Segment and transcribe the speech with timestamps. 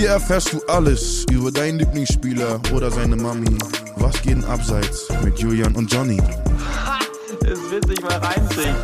[0.00, 3.58] Hier erfährst du alles über deinen Lieblingsspieler oder seine Mami.
[3.96, 6.16] Was geht denn abseits mit Julian und Johnny?
[7.42, 8.74] Es wird sich mal reinziehen.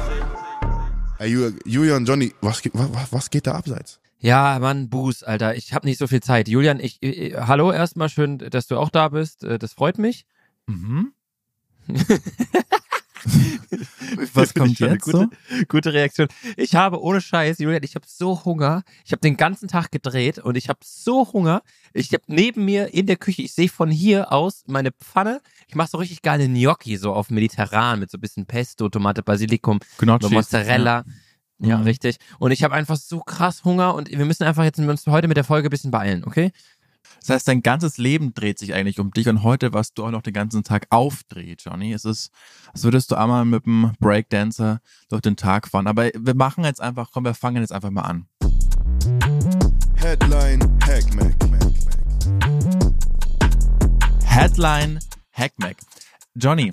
[1.16, 3.98] Hey, Ju- Julian, Johnny, was, geht- wa- wa- was geht da abseits?
[4.18, 5.54] Ja, Mann, Buß, Alter.
[5.56, 6.48] Ich habe nicht so viel Zeit.
[6.48, 9.42] Julian, ich, ich hallo erstmal schön, dass du auch da bist.
[9.42, 10.26] Äh, Das freut mich.
[10.66, 11.12] Mhm.
[14.34, 15.18] Was kommt jetzt so?
[15.26, 16.28] gute, Gute Reaktion.
[16.56, 18.82] Ich habe ohne Scheiß, Julian, ich habe so Hunger.
[19.04, 21.62] Ich habe den ganzen Tag gedreht und ich habe so Hunger.
[21.92, 25.40] Ich habe neben mir in der Küche, ich sehe von hier aus meine Pfanne.
[25.68, 29.22] Ich mache so richtig geile Gnocchi so auf mediterran mit so ein bisschen Pesto, Tomate,
[29.22, 31.04] Basilikum, Gnocchis, Mozzarella.
[31.58, 31.84] Ja, Mhm.
[31.84, 32.16] richtig.
[32.38, 35.38] Und ich habe einfach so krass Hunger und wir müssen einfach jetzt uns heute mit
[35.38, 36.52] der Folge ein bisschen beeilen, okay?
[37.20, 40.10] Das heißt, dein ganzes Leben dreht sich eigentlich um dich und heute warst du auch
[40.10, 41.92] noch den ganzen Tag aufdreht, Johnny.
[41.92, 42.30] Es ist,
[42.72, 45.86] als würdest du einmal mit dem Breakdancer durch den Tag fahren.
[45.86, 48.26] Aber wir machen jetzt einfach, komm, wir fangen jetzt einfach mal an.
[49.96, 51.34] Headline Hack Mac.
[54.24, 54.98] Headline
[55.32, 55.76] Hackmack.
[56.34, 56.72] Johnny,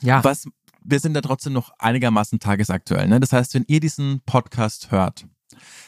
[0.00, 0.22] Ja.
[0.24, 0.48] was,
[0.84, 3.08] wir sind ja trotzdem noch einigermaßen tagesaktuell.
[3.08, 3.20] Ne?
[3.20, 5.26] Das heißt, wenn ihr diesen Podcast hört,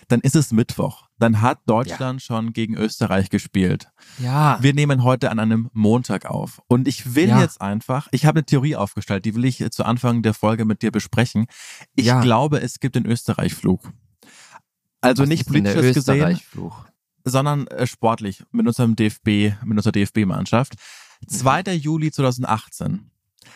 [0.09, 1.09] dann ist es Mittwoch.
[1.21, 3.89] Dann hat Deutschland schon gegen Österreich gespielt.
[4.19, 4.59] Ja.
[4.61, 6.61] Wir nehmen heute an einem Montag auf.
[6.67, 7.41] Und ich will Ja.
[7.41, 10.83] jetzt einfach, ich habe eine Theorie aufgestellt, die will ich zu Anfang der Folge mit
[10.83, 11.47] dir besprechen.
[11.95, 12.21] Ich Ja.
[12.23, 13.93] glaube, es gibt den Österreich-Flug.
[15.03, 16.41] Also Was nicht politisch gesehen,
[17.25, 20.75] sondern äh, sportlich mit unserem DFB, mit unserer DFB-Mannschaft.
[21.27, 21.75] 2.
[21.75, 23.11] Juli 2018.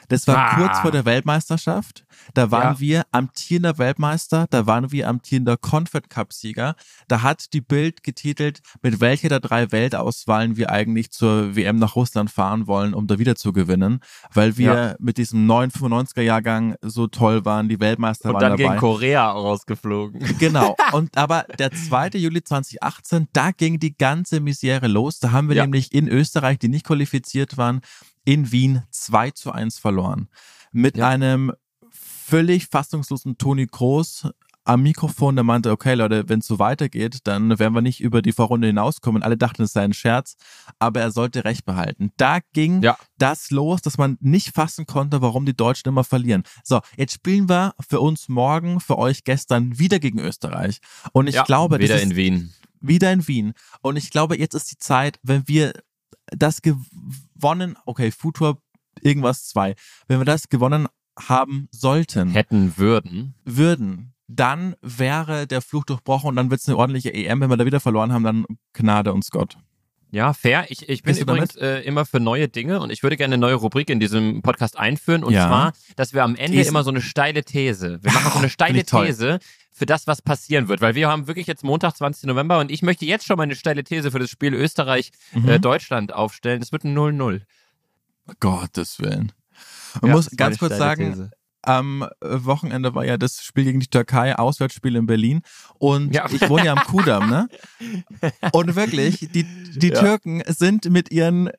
[0.09, 0.55] Das war Ah.
[0.57, 2.05] kurz vor der Weltmeisterschaft.
[2.35, 2.81] Da waren Ja.
[2.81, 6.75] wir amtierender Weltmeister, da waren wir amtierender Confed Cup-Sieger.
[7.09, 11.97] Da hat die Bild getitelt, mit welcher der drei Weltauswahlen wir eigentlich zur WM nach
[11.97, 14.01] Russland fahren wollen, um da wieder zu gewinnen,
[14.33, 14.95] weil wir Ja.
[14.99, 18.63] mit diesem neuen 95er-Jahrgang so toll waren, die Weltmeister Und waren dann dabei.
[18.69, 20.21] gegen Korea rausgeflogen.
[20.39, 20.77] Genau.
[20.93, 22.19] Und aber der 2.
[22.19, 25.19] Juli 2018, da ging die ganze Misere los.
[25.19, 25.63] Da haben wir Ja.
[25.65, 27.81] nämlich in Österreich, die nicht qualifiziert waren,
[28.25, 30.29] in Wien 2 zu 1 verloren.
[30.73, 31.09] Mit Ja.
[31.09, 31.53] einem
[31.91, 34.27] völlig fassungslosen Toni Kroos
[34.67, 38.23] am Mikrofon, der meinte, okay Leute, wenn es so weitergeht, dann werden wir nicht über
[38.23, 39.23] die Vorrunde hinauskommen.
[39.23, 40.37] Alle dachten, es sei ein Scherz,
[40.79, 42.13] aber er sollte Recht behalten.
[42.17, 42.97] Da ging Ja.
[43.19, 46.45] das los, dass man nicht fassen konnte, warum die Deutschen immer verlieren.
[46.63, 50.79] So, jetzt spielen wir für uns morgen, für euch gestern wieder gegen Österreich.
[51.13, 52.55] Und ich ja, glaube, wieder das ist in Wien.
[52.81, 53.53] wieder in Wien.
[53.83, 55.75] Und ich glaube, jetzt ist die Zeit, wenn wir
[56.27, 58.59] das gewonnen, okay, Futur
[59.03, 59.75] irgendwas zwei,
[60.09, 60.87] wenn wir das gewonnen
[61.19, 63.35] haben sollten, Hätten würden.
[63.45, 67.41] würden, dann wäre der Fluch durchbrochen und dann wird es eine ordentliche EM.
[67.41, 69.57] Wenn wir da wieder verloren haben, dann Gnade uns Gott.
[70.11, 70.67] Ja, fair.
[70.69, 73.55] Ich, ich bin übrigens äh, immer für neue Dinge und ich würde gerne eine neue
[73.57, 75.25] Rubrik in diesem Podcast einführen.
[75.25, 75.49] Und Ja.
[75.49, 76.69] zwar, dass wir am Ende Thesen.
[76.71, 77.99] immer so eine steile These.
[78.03, 79.07] Wir machen so eine steile toll.
[79.07, 79.41] These
[79.77, 80.81] für das, was passieren wird.
[80.81, 82.29] Weil wir haben wirklich jetzt Montag, 20.
[82.29, 84.59] November und ich möchte jetzt schon mal eine steile These für das Spiel Mhm.
[84.59, 86.61] Österreich-Deutschland aufstellen.
[86.61, 87.43] Das wird ein 0-0.
[88.41, 89.33] Gottes Willen.
[90.01, 91.31] Man Ja, muss ganz meine kurz sagen, These.
[91.63, 95.43] am äh, Wochenende war ja das Spiel gegen die Türkei, Auswärtsspiel in Berlin.
[95.79, 96.27] Und Ja.
[96.31, 97.49] ich wohne ja am Kudamm, ne?
[98.53, 100.01] Und wirklich, die, die Ja.
[100.01, 101.51] Türken sind mit ihren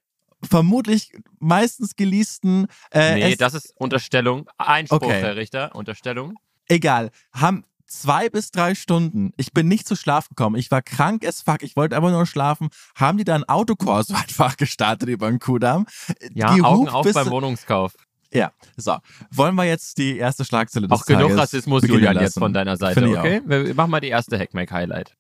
[0.43, 4.49] vermutlich meistens geleasten, äh, Nee, es- das ist Unterstellung.
[4.57, 5.21] Einspruch, Okay.
[5.21, 5.75] Herr Richter.
[5.75, 6.35] Unterstellung.
[6.67, 11.25] egal, haben zwei bis drei Stunden, ich bin nicht zu Schlaf gekommen, ich war krank
[11.25, 15.29] as fuck, ich wollte einfach nur schlafen, haben die da ein Autokurs einfach gestartet über
[15.29, 15.85] den Kudamm.
[16.34, 17.94] Ja, Die Augen auf beim Wohnungskauf.
[18.34, 18.97] Ja, so.
[19.31, 22.40] Wollen wir jetzt die erste Schlagzeile des Auch genug Tages Rassismus, beginnen Julian, jetzt lassen?
[22.40, 23.41] von deiner Seite, okay?
[23.45, 25.16] Wir machen mal die erste Hackmack-Highlight.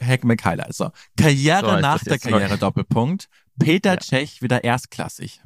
[0.00, 0.72] Hack McHighlight.
[0.72, 0.90] So.
[1.16, 2.22] Karriere So, nach der jetzt?
[2.26, 3.28] Karriere, Doppelpunkt.
[3.58, 3.96] Peter Ja.
[3.98, 5.42] Tschech wieder erstklassig.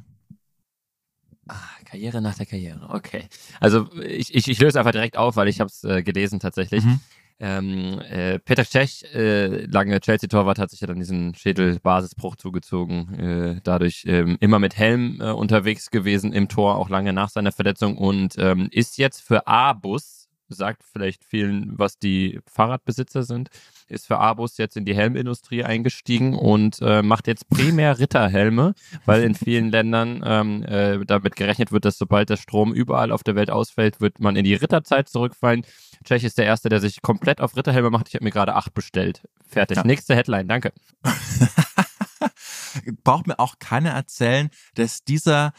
[1.47, 3.25] Ah, Karriere nach der Karriere, okay.
[3.59, 6.83] Also ich, ich, ich löse einfach direkt auf, weil ich habe es äh, gelesen tatsächlich.
[6.83, 6.99] Mhm.
[7.37, 13.61] Ähm, äh, Peter Cech, äh, lange Chelsea-Torwart, hat sich ja dann diesen Schädelbasisbruch zugezogen, äh,
[13.61, 17.97] dadurch ähm, immer mit Helm äh, unterwegs gewesen im Tor, auch lange nach seiner Verletzung
[17.97, 23.49] und ähm, ist jetzt für A-Bus, sagt vielleicht vielen, was die Fahrradbesitzer sind,
[23.87, 28.73] ist für A-Bus jetzt in die Helmindustrie eingestiegen und äh, macht jetzt primär Ritterhelme,
[29.05, 33.23] weil in vielen Ländern ähm, äh, damit gerechnet wird, dass sobald der Strom überall auf
[33.23, 35.65] der Welt ausfällt, wird man in die Ritterzeit zurückfallen.
[36.03, 38.07] Tschech ist der Erste, der sich komplett auf Ritterhelme macht.
[38.07, 39.23] Ich habe mir gerade acht bestellt.
[39.47, 39.77] Fertig.
[39.77, 39.83] Ja.
[39.83, 40.73] Nächste Headline, danke.
[43.03, 45.53] Braucht mir auch keiner erzählen, dass dieser,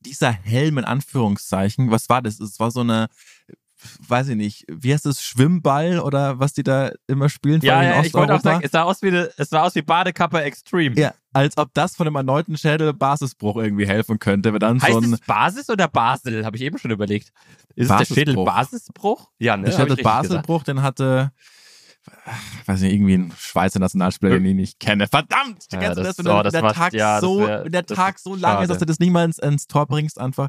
[0.00, 2.40] dieser Helm in Anführungszeichen, was war das?
[2.40, 3.08] Es war so eine,
[4.06, 7.60] weiß ich nicht, wie heißt das, Schwimmball oder was die da immer spielen?
[7.62, 9.82] Ja, ja, ich wollte auch sagen, es sah aus wie, eine, es sah aus wie
[9.82, 10.96] Badekappe Extreme.
[10.96, 14.98] Ja, als ob das von einem erneuten Schädelbasisbruch irgendwie helfen könnte, wenn dann Heißt so
[15.00, 16.44] ein es Basis oder Basel?
[16.44, 17.32] Habe ich eben schon überlegt.
[17.74, 18.14] Ist es der Basisbruch.
[18.16, 19.30] Schädelbasisbruch?
[19.38, 19.64] Ja, ne?
[19.64, 19.72] der.
[19.72, 21.32] Schädelbaselbruch, den hatte
[22.66, 25.06] weiß nicht, irgendwie ein Schweizer Nationalspieler, den ich nicht kenne.
[25.06, 25.66] Verdammt!
[25.70, 27.72] Ja, kennst du das- wenn oh, das der war- Tag ja, das so, wär- wenn
[27.72, 29.86] der das Tag ist so lang ist, dass du das nicht mal ins, ins Tor
[29.86, 30.48] bringst, einfach.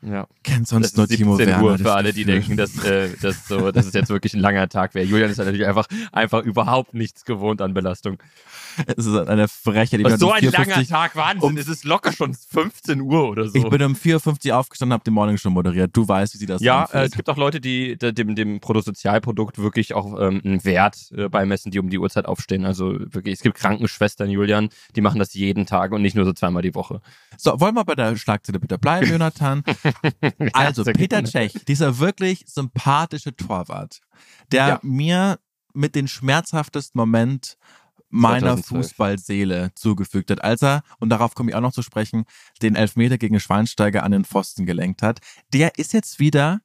[0.00, 0.26] Ja.
[0.44, 1.64] Kennt Das sonst ist nur Timo 17 Werner.
[1.64, 4.68] Uhr für alle, die denken, dass, äh, dass, so, dass es jetzt wirklich ein langer
[4.68, 5.04] Tag wäre.
[5.04, 8.18] Julian ist natürlich einfach, einfach überhaupt nichts gewohnt an Belastung.
[8.96, 11.42] Es ist eine Freche, die Was bin so ein langer 54 Tag, Wahnsinn.
[11.50, 13.56] um- es ist locker schon 15 Uhr oder so.
[13.56, 15.90] Ich bin um 4.50 Uhr aufgestanden, habe die Morning Show moderiert.
[15.96, 17.04] Du weißt, wie sie das ja, äh, anfühlt.
[17.06, 21.28] es gibt auch Leute, die de- dem, dem Bruttosozialprodukt wirklich auch ähm, einen Wert äh,
[21.28, 22.64] beimessen, die um die Uhrzeit aufstehen.
[22.64, 26.32] Also wirklich, es gibt Krankenschwestern, Julian, die machen das jeden Tag und nicht nur so
[26.32, 27.00] zweimal die Woche.
[27.36, 29.64] So, wollen wir bei der Schlagzeile bitte bleiben, Jonathan?
[30.52, 31.24] also, Peter.
[31.24, 34.00] Cech, dieser wirklich sympathische Torwart,
[34.52, 34.80] der Ja.
[34.82, 35.38] mir
[35.74, 37.56] mit den schmerzhaftesten Moment
[38.10, 38.66] meiner 2012.
[38.66, 42.24] Fußballseele zugefügt hat, als er, und darauf komme ich auch noch zu sprechen,
[42.62, 45.20] den Elfmeter gegen Schweinsteiger an den Pfosten gelenkt hat.
[45.52, 46.60] Der ist jetzt wieder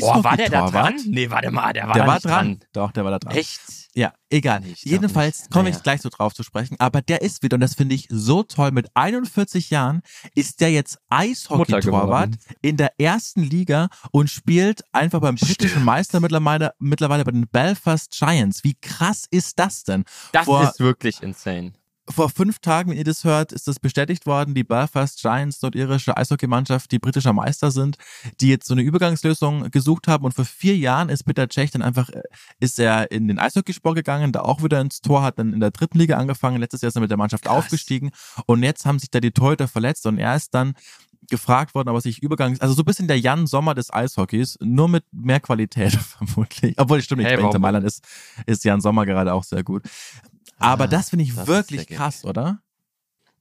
[0.00, 0.94] Boah, war der da dran?
[1.06, 2.60] Nee, warte mal, der war Der da war nicht dran.
[2.72, 3.34] Doch, der war da dran.
[3.36, 3.60] Echt?
[3.94, 4.60] Ja, egal.
[4.60, 5.50] Nee, Jedenfalls nicht.
[5.52, 5.82] komme ich Naja.
[5.84, 6.76] gleich so drauf zu sprechen.
[6.78, 10.02] Aber der ist wieder, und das finde ich so toll, mit 41 Jahren
[10.34, 12.30] ist der jetzt Eishockey-Torwart
[12.60, 18.10] in der ersten Liga und spielt einfach beim britischen Meister mittlerweile, mittlerweile bei den Belfast
[18.10, 18.64] Giants.
[18.64, 20.04] Wie krass ist das denn?
[20.32, 21.72] Das Vor- ist wirklich insane.
[22.08, 26.16] Vor fünf Tagen, wenn ihr das hört, ist das bestätigt worden, die Belfast Giants, nordirische
[26.16, 27.98] Eishockeymannschaft, die britischer Meister sind,
[28.40, 30.24] die jetzt so eine Übergangslösung gesucht haben.
[30.24, 32.22] Und vor vier Jahren ist Peter Cech dann einfach, äh,
[32.60, 35.72] ist er in den Eishockeysport gegangen, da auch wieder ins Tor, hat dann in der
[35.72, 36.60] dritten Liga angefangen.
[36.60, 37.56] Letztes Jahr ist er mit der Mannschaft Krass.
[37.56, 38.12] aufgestiegen.
[38.46, 40.74] Und jetzt haben sich da die Torhüter verletzt und er ist dann
[41.28, 44.88] gefragt worden, aber sich Übergangs, also so ein bisschen der Jan Sommer des Eishockeys, nur
[44.88, 46.74] mit mehr Qualität vermutlich.
[46.78, 48.04] Obwohl, stimmt nicht, Hey, bei Inter Mailand ist,
[48.46, 49.82] ist Jan Sommer gerade auch sehr gut.
[50.58, 52.60] Aber Ah, das finde ich das wirklich krass, oder?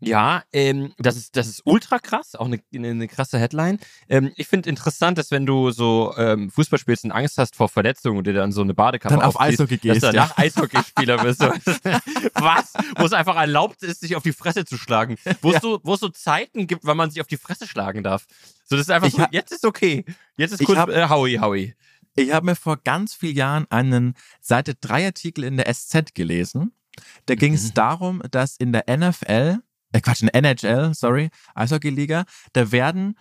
[0.02, 3.80] Ja, ähm, das ist das ist ultra krass, auch eine, eine, krasse Headline.
[4.10, 7.70] Ähm, ich finde interessant, dass wenn du so ähm, Fußball spielst und Angst hast vor
[7.70, 10.12] Verletzungen und dir dann so eine Badekappe Dann auf Eishockey dass gehst, du ja.
[10.12, 11.40] danach Eishockeyspieler bist.
[12.36, 12.74] Was?
[12.98, 15.16] Wo es einfach erlaubt ist, sich auf die Fresse zu schlagen.
[15.42, 15.62] Wo es Ja.
[15.62, 18.26] so, so Zeiten gibt, wann man sich auf die Fresse schlagen darf.
[18.66, 20.04] So, das ist einfach so, jetzt ist okay.
[20.36, 21.74] Jetzt ist kurz hab- äh, Howie, Howie.
[22.16, 26.74] Ich habe mir vor ganz vielen Jahren einen Seite 3 Artikel in der SZ gelesen.
[27.26, 27.74] Da ging es Mhm.
[27.76, 29.60] darum, dass in der NFL,
[29.94, 33.18] äh Quatsch, in der NHL, sorry, Eishockey-Liga, da werden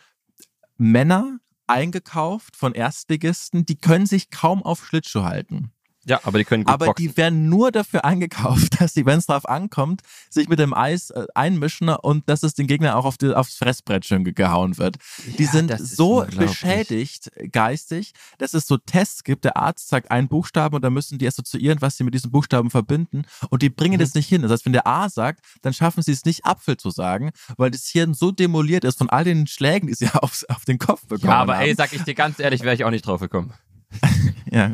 [0.77, 5.73] Männer eingekauft von Erstligisten, die können sich kaum auf Schlittschuh halten.
[6.07, 7.03] Ja, aber die können gut Aber boxen.
[7.09, 11.11] die werden nur dafür eingekauft, dass sie, wenn es drauf ankommt, sich mit dem Eis
[11.11, 14.77] äh, einmischen und dass es den Gegner auch auf die, aufs Fressbrett schön ge- gehauen
[14.79, 14.97] wird.
[15.39, 19.45] Die Ja, sind so beschädigt geistig, dass es so Tests gibt.
[19.45, 22.71] Der Arzt sagt einen Buchstaben und dann müssen die assoziieren, was sie mit diesem Buchstaben
[22.71, 23.25] verbinden.
[23.51, 24.01] Und die bringen Mhm.
[24.01, 24.43] das nicht hin.
[24.43, 27.71] Das heißt, wenn der A sagt, dann schaffen sie es nicht, Apfel zu sagen, weil
[27.71, 31.07] das Hirn so demoliert ist von all den Schlägen, die sie aufs, auf den Kopf
[31.07, 31.65] bekommen Ja, aber haben.
[31.65, 33.53] ey, sag ich dir ganz ehrlich, wäre ich auch nicht drauf gekommen.
[34.51, 34.71] Ja.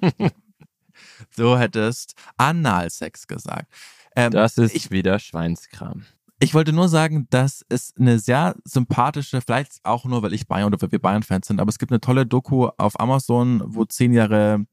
[1.37, 3.73] Du hättest Analsex gesagt.
[4.17, 6.05] Ähm, Das ist ich, wieder Schweinskram.
[6.41, 10.67] ich wollte nur sagen, dass es eine sehr sympathische, vielleicht auch nur, weil ich Bayern
[10.67, 14.13] oder weil wir Bayern-Fans sind, aber es gibt eine tolle Doku auf Amazon, wo zehn
[14.13, 14.67] Jahre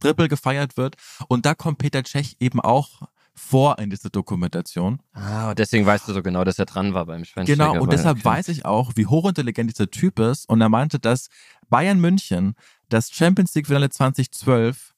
[0.00, 0.96] Triple gefeiert wird.
[1.28, 3.02] Und da kommt Peter Cech eben auch
[3.34, 5.00] vor in dieser Dokumentation.
[5.12, 7.72] Ah, und deswegen weißt du so genau, dass er dran war beim Schweinsteiger.
[7.72, 10.48] Genau, und deshalb weiß ich auch, wie hochintelligent dieser Typ ist.
[10.48, 11.28] Und er meinte, dass
[11.68, 12.54] Bayern München
[12.88, 14.94] das Champions League-Finale 2012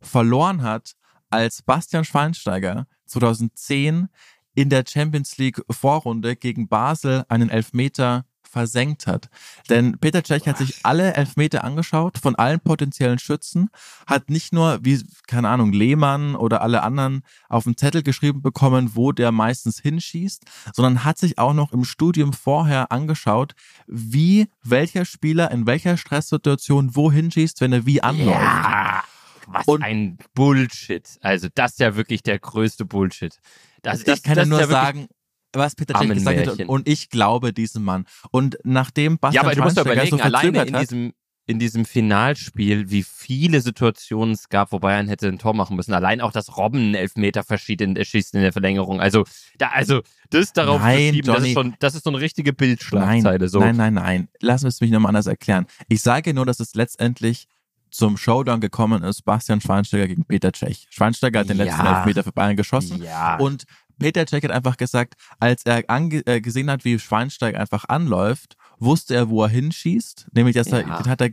[0.00, 0.94] verloren hat,
[1.30, 4.08] als Bastian Schweinsteiger 2010
[4.54, 9.28] in der Champions League Vorrunde gegen Basel einen Elfmeter versenkt hat.
[9.68, 13.68] Denn Peter Cech hat sich alle Elfmeter angeschaut von allen potenziellen Schützen,
[14.06, 18.92] hat nicht nur, wie, keine Ahnung, Lehmann oder alle anderen auf dem Zettel geschrieben bekommen,
[18.94, 23.54] wo der meistens hinschießt, sondern hat sich auch noch im Studium vorher angeschaut,
[23.86, 28.40] wie welcher Spieler in welcher Stresssituation wo hinschießt, wenn er wie anläuft.
[28.40, 29.04] Ja,
[29.52, 31.18] was Und- ein Bullshit.
[31.20, 33.38] Also das ist ja wirklich der größte Bullshit.
[33.82, 35.08] Das, das, ich kann das ja nur sagen,
[35.52, 38.04] was Peter Cech gesagt hat und ich glaube diesem Mann.
[38.30, 41.12] Und nachdem Ja, Bastian aber du musst überlegen, so alleine in hat, diesem,
[41.46, 45.94] in diesem Finalspiel, wie viele Situationen es gab, wo Bayern hätte ein Tor machen müssen.
[45.94, 49.00] Allein auch, dass Robben einen Elfmeter verschießt in, schießt in der Verlängerung.
[49.00, 49.24] Also,
[49.56, 52.50] da, also, das darauf Nein, zu schieben, das ist schon, das ist so eine richtige
[52.50, 53.48] Nein, Bildschlagzeile.
[53.48, 53.60] So.
[53.60, 54.28] nein, nein, nein.
[54.40, 55.64] Lass es mich nochmal anders erklären.
[55.88, 57.46] Ich sage nur, dass es letztendlich
[57.90, 60.86] zum Showdown gekommen ist, Bastian Schweinsteiger gegen Peter Cech.
[60.90, 61.64] Schweinsteiger hat den Ja.
[61.64, 63.02] letzten Elfmeter für Bayern geschossen.
[63.02, 63.36] Ja.
[63.38, 63.64] Und
[63.98, 69.16] Peter Cech hat einfach gesagt, als er äh, gesehen hat, wie Schweinsteiger einfach anläuft, wusste
[69.16, 70.28] er, wo er hinschießt.
[70.32, 71.02] Nämlich, dass er, Ja.
[71.02, 71.30] den hat er,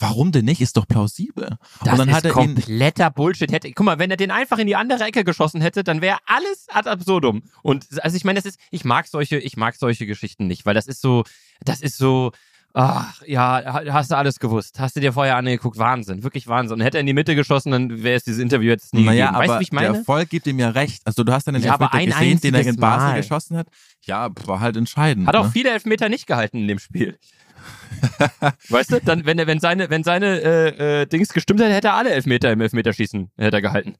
[0.00, 0.60] warum denn nicht?
[0.60, 1.56] Ist doch plausibel.
[1.84, 3.52] Das und dann ist hat er ihn, kompletter Bullshit.
[3.52, 6.18] Hätte, guck mal, wenn er den einfach in die andere Ecke geschossen hätte, dann wäre
[6.26, 7.42] alles ad absurdum.
[7.62, 10.74] Und also ich meine, das ist, ich mag solche, ich mag solche Geschichten nicht, weil
[10.74, 11.22] das ist so,
[11.64, 12.32] das ist so,
[12.74, 14.80] Ach, ja, hast du alles gewusst.
[14.80, 15.76] Hast du dir vorher angeguckt.
[15.76, 16.78] Wahnsinn, wirklich Wahnsinn.
[16.78, 19.26] Und hätte er in die Mitte geschossen, dann wäre es dieses Interview jetzt nie naja,
[19.26, 19.40] gegeben.
[19.42, 19.88] Weißt du, wie ich meine?
[19.88, 21.02] der Erfolg gibt ihm ja recht.
[21.04, 23.16] Also du hast dann den Ja, ein gesehen, den er in Basel Mal.
[23.20, 23.66] geschossen hat.
[24.04, 25.26] Ja, war halt entscheidend.
[25.26, 25.50] Hat auch ne?
[25.52, 27.18] viele Elfmeter nicht gehalten in dem Spiel.
[28.70, 31.88] weißt du, dann, wenn, er- wenn seine, wenn seine äh, äh, Dings gestimmt hätte, hätte
[31.88, 33.96] er alle Elfmeter im Elfmeterschießen hätte er gehalten.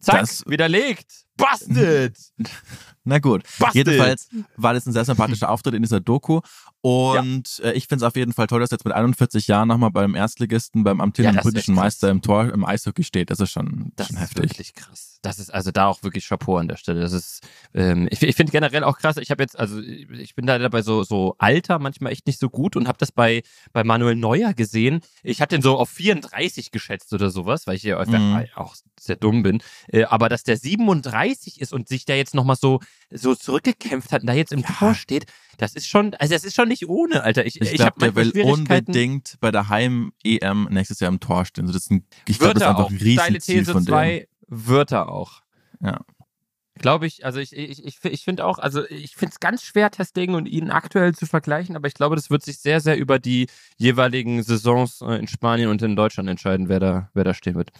[0.00, 1.10] Zack, Das- widerlegt.
[1.36, 2.14] Busted!
[3.04, 3.42] Na gut.
[3.58, 3.74] Busted!
[3.74, 6.40] Jedenfalls war das ein sehr sympathischer Auftritt in dieser Doku.
[6.82, 9.90] Und äh, ich finde es auf jeden Fall toll, dass jetzt mit 41 Jahren nochmal
[9.90, 11.74] beim Erstligisten, beim Ja, amtierenden ist britischen.
[11.74, 13.30] Meister im Tor im Eishockey steht.
[13.30, 14.50] Das ist schon, Das schon ist heftig.
[14.50, 15.18] wirklich krass.
[15.22, 17.00] Das ist also da auch wirklich Chapeau an der Stelle.
[17.00, 17.40] Das ist,
[17.74, 19.18] ähm, ich, ich finde generell auch krass.
[19.18, 22.48] Ich habe jetzt, also ich bin da dabei so so Alter manchmal echt nicht so
[22.48, 23.42] gut und habe das bei
[23.74, 25.00] bei Manuel Neuer gesehen.
[25.22, 28.46] Ich hatte den so auf 34 geschätzt oder sowas, weil ich ja Mhm.
[28.56, 29.62] auch sehr dumm bin.
[29.88, 32.80] Äh, aber dass der 37 ist und sich da jetzt noch mal so
[33.10, 35.26] so zurückgekämpft hat und da jetzt im Tor steht,
[35.58, 37.44] das ist schon, also das ist schon nicht ohne, Alter.
[37.44, 41.44] Ich, Ich ich, habe glaube, der will unbedingt bei der Heim-EM nächstes Jahr im Tor
[41.44, 41.64] stehen.
[41.64, 42.90] Also das ist ein, ich glaube, das ist einfach auch.
[42.90, 43.92] ein Riesenziel von dem.
[43.92, 45.42] 2 wird er auch.
[45.80, 46.00] Ja.
[46.78, 49.90] Glaube ich, also ich, ich, ich, ich finde auch, also ich finde es ganz schwer,
[49.90, 53.18] Testing und ihn aktuell zu vergleichen, aber ich glaube, das wird sich sehr, sehr über
[53.18, 57.54] die jeweiligen Saisons äh, in Spanien und in Deutschland entscheiden, wer da, wer da stehen
[57.54, 57.70] wird.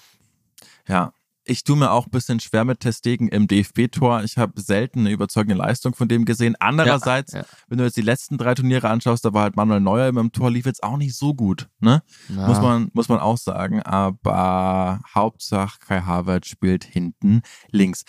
[0.87, 1.14] Ja.
[1.50, 4.23] Ich tue mir auch ein bisschen schwer mit Testegen im DFB-Tor.
[4.23, 6.54] Ich habe selten eine überzeugende Leistung von dem gesehen.
[6.61, 7.42] Andererseits, ja.
[7.66, 10.52] wenn du jetzt die letzten drei Turniere anschaust, da war halt Manuel Neuer im Tor,
[10.52, 12.04] lief jetzt auch nicht so gut, ne?
[12.28, 12.47] Ja.
[12.47, 13.83] Muss man, muss man auch sagen.
[13.83, 17.42] Aber Hauptsache Kai Havertz spielt hinten
[17.73, 18.04] links.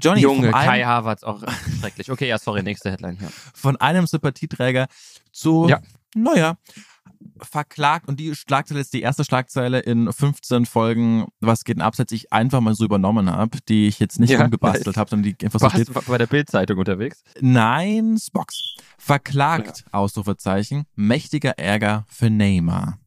[0.00, 1.42] Johnny, Junge, Kai Havertz auch
[1.78, 2.10] schrecklich.
[2.10, 3.18] Okay, ja, sorry, nächste Headline.
[3.20, 3.28] Ja.
[3.52, 4.86] von einem Sympathieträger
[5.32, 5.82] zu Ja.
[6.14, 6.56] Neuer
[7.40, 12.12] verklagt und die Schlagzeile ist die erste Schlagzeile in 15 Folgen, was geht denn abseits,
[12.12, 15.44] ich einfach mal so übernommen habe, die ich jetzt nicht Ja, umgebastelt habe, sondern die
[15.44, 15.90] einfach so steht.
[16.06, 17.22] bei der Bildzeitung unterwegs?
[17.40, 18.74] Nein, Spox.
[18.98, 22.98] Verklagt, Ausrufezeichen, mächtiger Ärger für Neymar.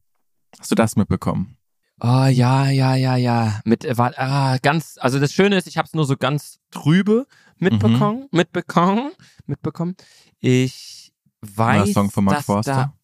[0.58, 1.56] Hast du das mitbekommen?
[2.02, 3.60] Oh, ja, ja, ja, ja.
[3.64, 6.58] Mit, äh, war, ah, ganz, also das Schöne ist, ich habe es nur so ganz
[6.70, 7.26] trübe
[7.58, 9.12] mitbekommen, mitbekommen,
[9.46, 9.96] mitbekommen.
[10.38, 11.12] Ich
[11.42, 12.72] weiß, Song von Mark dass Forster.
[12.74, 12.94] da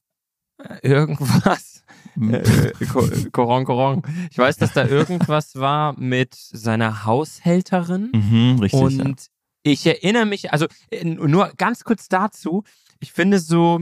[0.83, 1.83] irgendwas,
[2.15, 2.33] Hm.
[2.35, 4.03] äh, Ko- Koron, Koron.
[4.31, 8.11] Ich weiß, dass da irgendwas war mit seiner Haushälterin.
[8.13, 8.81] Mhm, richtig.
[8.81, 8.87] ja.
[8.87, 9.27] Und
[9.63, 12.65] ich erinnere mich, also äh, nur ganz kurz dazu,
[13.01, 13.81] ich finde so,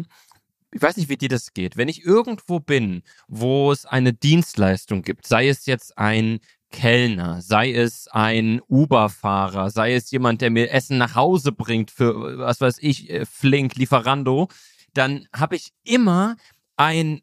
[0.73, 1.77] ich weiß nicht, wie dir das geht.
[1.77, 6.41] Wenn ich irgendwo bin, wo es eine Dienstleistung gibt, sei es jetzt ein
[6.73, 12.39] Kellner, sei es ein Uber-Fahrer, sei es jemand, der mir Essen nach Hause bringt für,
[12.39, 14.49] was weiß ich, äh, Flink, Lieferando,
[14.93, 16.37] dann habe ich immer
[16.77, 17.23] ein,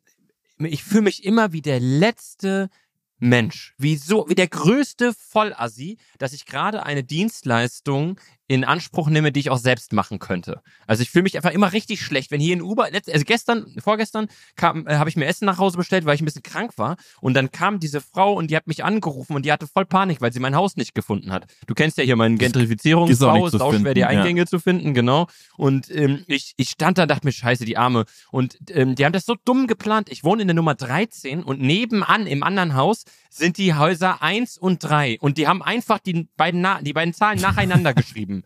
[0.60, 2.70] ich fühle mich immer wie der letzte
[3.18, 8.20] Mensch, wie so, wie der größte Vollassi, dass ich gerade eine Dienstleistung
[8.52, 10.62] in Anspruch nehme, die ich auch selbst machen könnte.
[10.86, 14.28] Also ich fühle mich einfach immer richtig schlecht, wenn hier in Uber, also gestern, vorgestern
[14.58, 16.98] kam, äh, habe ich mir Essen nach Hause bestellt, weil ich ein bisschen krank war
[17.22, 20.20] und dann kam diese Frau und die hat mich angerufen und die hatte voll Panik,
[20.20, 21.46] weil sie mein Haus nicht gefunden hat.
[21.66, 24.08] Du kennst ja hier meinen Gentrifizierungsbau, ist auch schwer, die ja.
[24.08, 25.28] Eingänge zu finden, genau.
[25.56, 28.04] Und ähm, ich, ich stand da und dachte mir, scheiße, die Arme.
[28.32, 30.10] Und ähm, die haben das so dumm geplant.
[30.12, 34.58] Ich wohne in der Nummer 13 und nebenan im anderen Haus sind die Häuser 1
[34.58, 35.20] und 3.
[35.22, 38.41] Und die haben einfach die beiden, Na die beiden Zahlen nacheinander geschrieben.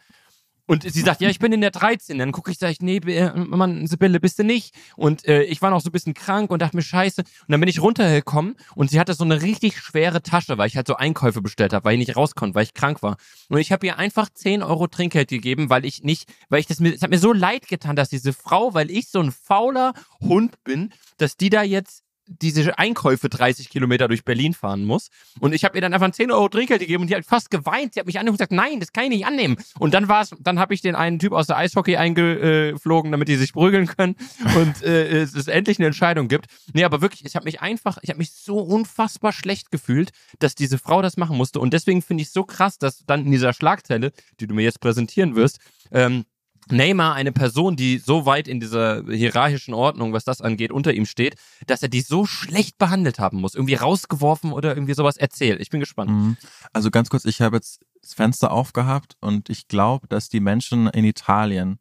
[0.67, 2.17] Und sie sagt, ja, ich bin in der 13.
[2.17, 4.73] Dann gucke ich, sag ich, nee, äh, Mann, Sibylle, bist du nicht.
[4.95, 7.21] Und äh, ich war noch so ein bisschen krank und dachte mir, scheiße.
[7.21, 10.75] Und dann bin ich runtergekommen und sie hatte so eine richtig schwere Tasche, weil ich
[10.75, 13.17] halt so Einkäufe bestellt habe, weil ich nicht raus konnte, weil ich krank war.
[13.49, 16.79] Und ich habe ihr einfach 10 Euro Trinkgeld gegeben, weil ich nicht, weil ich das
[16.79, 19.93] mir, es hat mir so leid getan, dass diese Frau, weil ich so ein fauler
[20.19, 25.09] Hund bin, dass die da jetzt diese Einkäufe 30 Kilometer durch Berlin fahren muss.
[25.39, 27.93] Und ich habe ihr dann einfach 10 Euro Trinkgeld gegeben und die hat fast geweint.
[27.93, 29.57] Sie hat mich angeguckt und gesagt, nein, das kann ich nicht annehmen.
[29.79, 33.27] Und dann war es, dann habe ich den einen Typ aus der Eishockey eingeflogen, damit
[33.27, 34.15] die sich prügeln können
[34.55, 36.47] und äh, es, es endlich eine Entscheidung gibt.
[36.73, 40.55] Nee, aber wirklich, ich habe mich einfach, ich habe mich so unfassbar schlecht gefühlt, dass
[40.55, 41.59] diese Frau das machen musste.
[41.59, 44.63] Und deswegen finde ich es so krass, dass dann in dieser Schlagzeile, die du mir
[44.63, 45.59] jetzt präsentieren wirst,
[45.91, 46.25] ähm,
[46.69, 51.05] Neymar eine Person, die so weit in dieser hierarchischen Ordnung, was das angeht, unter ihm
[51.05, 51.35] steht,
[51.67, 55.61] dass er die so schlecht behandelt haben muss, irgendwie rausgeworfen oder irgendwie sowas erzählt.
[55.61, 56.11] Ich bin gespannt.
[56.11, 56.37] Mhm.
[56.73, 60.87] Also ganz kurz, ich habe jetzt das Fenster aufgehabt und ich glaube, dass die Menschen
[60.87, 61.79] in Italien,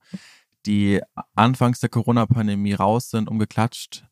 [0.66, 1.00] die
[1.34, 4.04] anfangs der Corona-Pandemie raus sind, um geklatscht,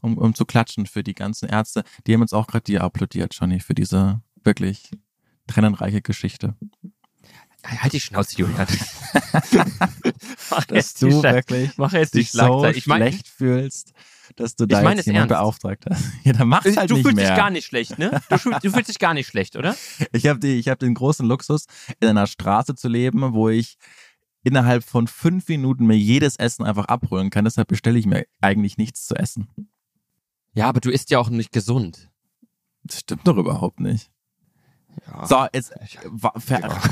[0.00, 3.34] um, um zu klatschen für die ganzen Ärzte, die haben jetzt auch gerade dir applaudiert,
[3.34, 4.90] Johnny, für diese wirklich
[5.46, 6.54] trennenreiche Geschichte.
[7.66, 8.66] Halt die Schnauze, Julian.
[10.50, 12.64] mach Dass jetzt du Schei- wirklich mach jetzt dich so.
[12.66, 13.92] Ich meine, schlecht fühlst,
[14.36, 15.40] dass du da meine jetzt es jemand ernst.
[15.40, 16.04] beauftragt hast.
[16.24, 17.28] Ja, dann mach's halt du nicht fühlst mehr.
[17.28, 18.20] dich gar nicht schlecht, ne?
[18.28, 19.76] Du, du fühlst dich gar nicht schlecht, oder?
[20.12, 21.66] Ich habe ich hab den großen Luxus,
[22.00, 23.76] in einer Straße zu leben, wo ich
[24.42, 27.44] innerhalb von fünf Minuten mir jedes Essen einfach abholen kann.
[27.44, 29.48] Deshalb bestelle ich mir eigentlich nichts zu essen.
[30.54, 32.10] Ja, aber du isst ja auch nicht gesund.
[32.84, 34.10] Das stimmt doch überhaupt nicht.
[35.06, 35.26] Ja.
[35.26, 35.72] So, jetzt
[36.16, 36.32] ver-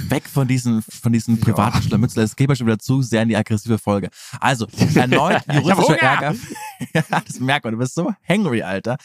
[0.09, 2.25] weg von diesen, von diesen privaten Scharmützeln.
[2.25, 4.11] Es geht ja schon wieder zu sehr in die aggressive Folge.
[4.41, 5.99] Also, erneut hab juristischer Hunger.
[6.03, 6.35] Ärger.
[6.95, 7.73] ja, das merkt man.
[7.73, 8.97] Du bist so hangry, Alter.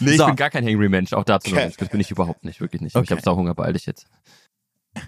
[0.00, 0.26] Nee, ich So.
[0.26, 1.12] bin gar kein Hangry Mensch.
[1.12, 1.66] Auch dazu noch Okay.
[1.66, 1.80] nicht.
[1.80, 2.94] Das bin ich überhaupt nicht, wirklich nicht.
[2.94, 3.10] Ich Okay.
[3.14, 4.06] habe Sauhunger, beeil dich jetzt.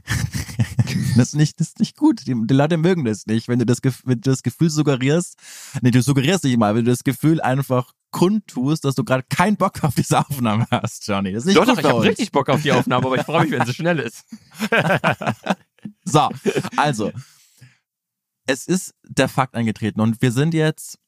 [1.17, 2.27] Das ist nicht, das ist nicht gut.
[2.27, 3.49] Die, die Leute mögen das nicht.
[3.49, 5.37] Wenn du das, wenn du das Gefühl suggerierst,
[5.83, 9.57] nee, du suggerierst nicht mal, wenn du das Gefühl einfach kundtust, dass du gerade keinen
[9.57, 11.33] Bock auf diese Aufnahme hast, Johnny.
[11.33, 13.23] Das ist nicht Doch, gut doch, ich habe richtig Bock auf die Aufnahme, aber ich
[13.23, 14.25] freue mich, wenn sie schnell ist.
[16.05, 16.29] So,
[16.77, 17.11] also,
[18.47, 20.99] es ist der Fakt eingetreten und wir sind jetzt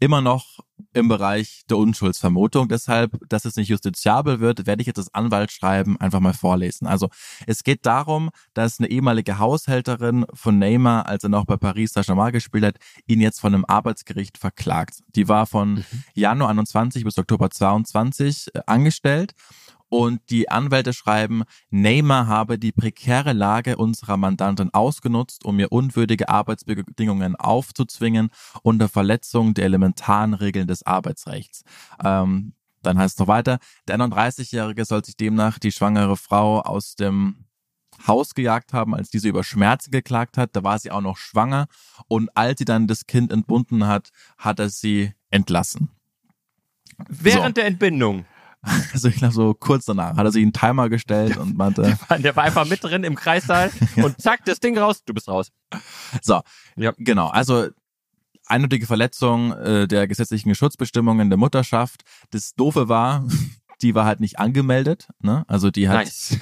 [0.00, 0.60] immer noch
[0.92, 2.68] im Bereich der Unschuldsvermutung.
[2.68, 6.86] Deshalb, dass es nicht justiziabel wird, werde ich jetzt das Anwaltsschreiben einfach mal vorlesen.
[6.86, 7.08] Also,
[7.46, 12.32] es geht darum, dass eine ehemalige Haushälterin von Neymar, als er noch bei Paris Saint-Germain
[12.32, 12.76] gespielt hat,
[13.06, 15.00] ihn jetzt von einem Arbeitsgericht verklagt.
[15.14, 19.34] Die war von Januar 21 bis Oktober 22 äh, angestellt
[19.88, 26.28] und die Anwälte schreiben, Neymar habe die prekäre Lage unserer Mandantin ausgenutzt, um ihr unwürdige
[26.28, 28.30] Arbeitsbedingungen aufzuzwingen
[28.62, 31.62] unter Verletzung der elementaren Regeln des Arbeitsrechts.
[32.02, 36.96] Ähm, dann heißt es noch weiter, der 31-Jährige soll sich demnach die schwangere Frau aus
[36.96, 37.46] dem
[38.06, 40.54] Haus gejagt haben, als diese über Schmerzen geklagt hat.
[40.54, 41.66] Da war sie auch noch schwanger
[42.08, 45.90] und als sie dann das Kind entbunden hat, hat er sie entlassen.
[47.08, 48.24] Während der Entbindung.
[48.92, 52.36] Also ich glaube so kurz danach hat er sich einen Timer gestellt und meinte, Der
[52.36, 55.50] war einfach mit drin im Kreissaal und zack, das Ding raus, du bist raus.
[56.22, 56.40] so,
[56.76, 56.92] Ja.
[56.98, 57.68] genau, also
[58.46, 62.02] eindeutige Verletzung äh, der gesetzlichen Schutzbestimmungen der Mutterschaft.
[62.30, 63.26] Das Doofe war,
[63.82, 65.44] die war halt nicht angemeldet, ne?
[65.48, 66.40] Also die hat, sie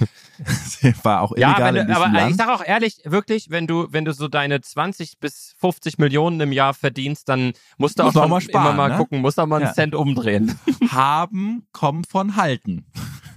[1.03, 2.37] war auch Ja, illegal wenn in du, diesem aber ich Land.
[2.37, 6.53] sag auch ehrlich, wirklich, wenn du, wenn du so deine 20 bis 50 Millionen im
[6.53, 8.97] Jahr verdienst, dann musst du Muss auch man schon auch mal sparen, immer mal ne?
[8.97, 9.73] gucken, musst auch mal einen Ja.
[9.73, 10.59] Cent umdrehen.
[10.91, 12.85] Haben kommt von halten.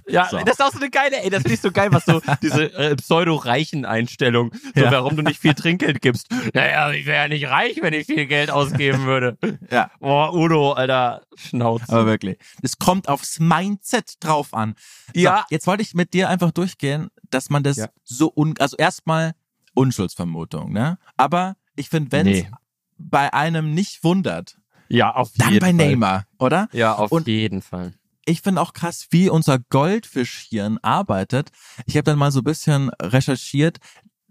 [0.08, 0.38] Ja, So.
[0.38, 2.72] das ist auch so eine geile, ey, das finde ich so geil, was so diese
[2.74, 4.90] äh, pseudo-reichen-Einstellung, so Ja.
[4.92, 6.28] warum du nicht viel Trinkgeld gibst.
[6.54, 9.36] Naja, ich wäre ja nicht reich, wenn ich viel Geld ausgeben würde.
[9.70, 9.90] Ja.
[10.00, 11.86] Boah, Udo, Alter, Schnauze.
[11.88, 12.38] Aber wirklich.
[12.62, 14.74] Es kommt aufs Mindset drauf an.
[15.14, 15.44] So, Ja.
[15.50, 17.88] Jetzt wollte ich mit dir einfach durchgehen, dass man das Ja.
[18.04, 19.32] so un, also erstmal
[19.74, 20.98] Unschuldsvermutung, ne?
[21.16, 22.50] Aber ich finde, wenn es Nee.
[22.98, 24.56] bei einem nicht wundert,
[24.88, 25.74] ja, auf dann jeden bei Fall.
[25.74, 26.68] Neymar, oder?
[26.72, 27.94] Ja, auf Und- jeden Fall.
[28.28, 31.50] Ich finde auch krass, wie unser Goldfischhirn arbeitet.
[31.86, 33.78] Ich habe dann mal so ein bisschen recherchiert,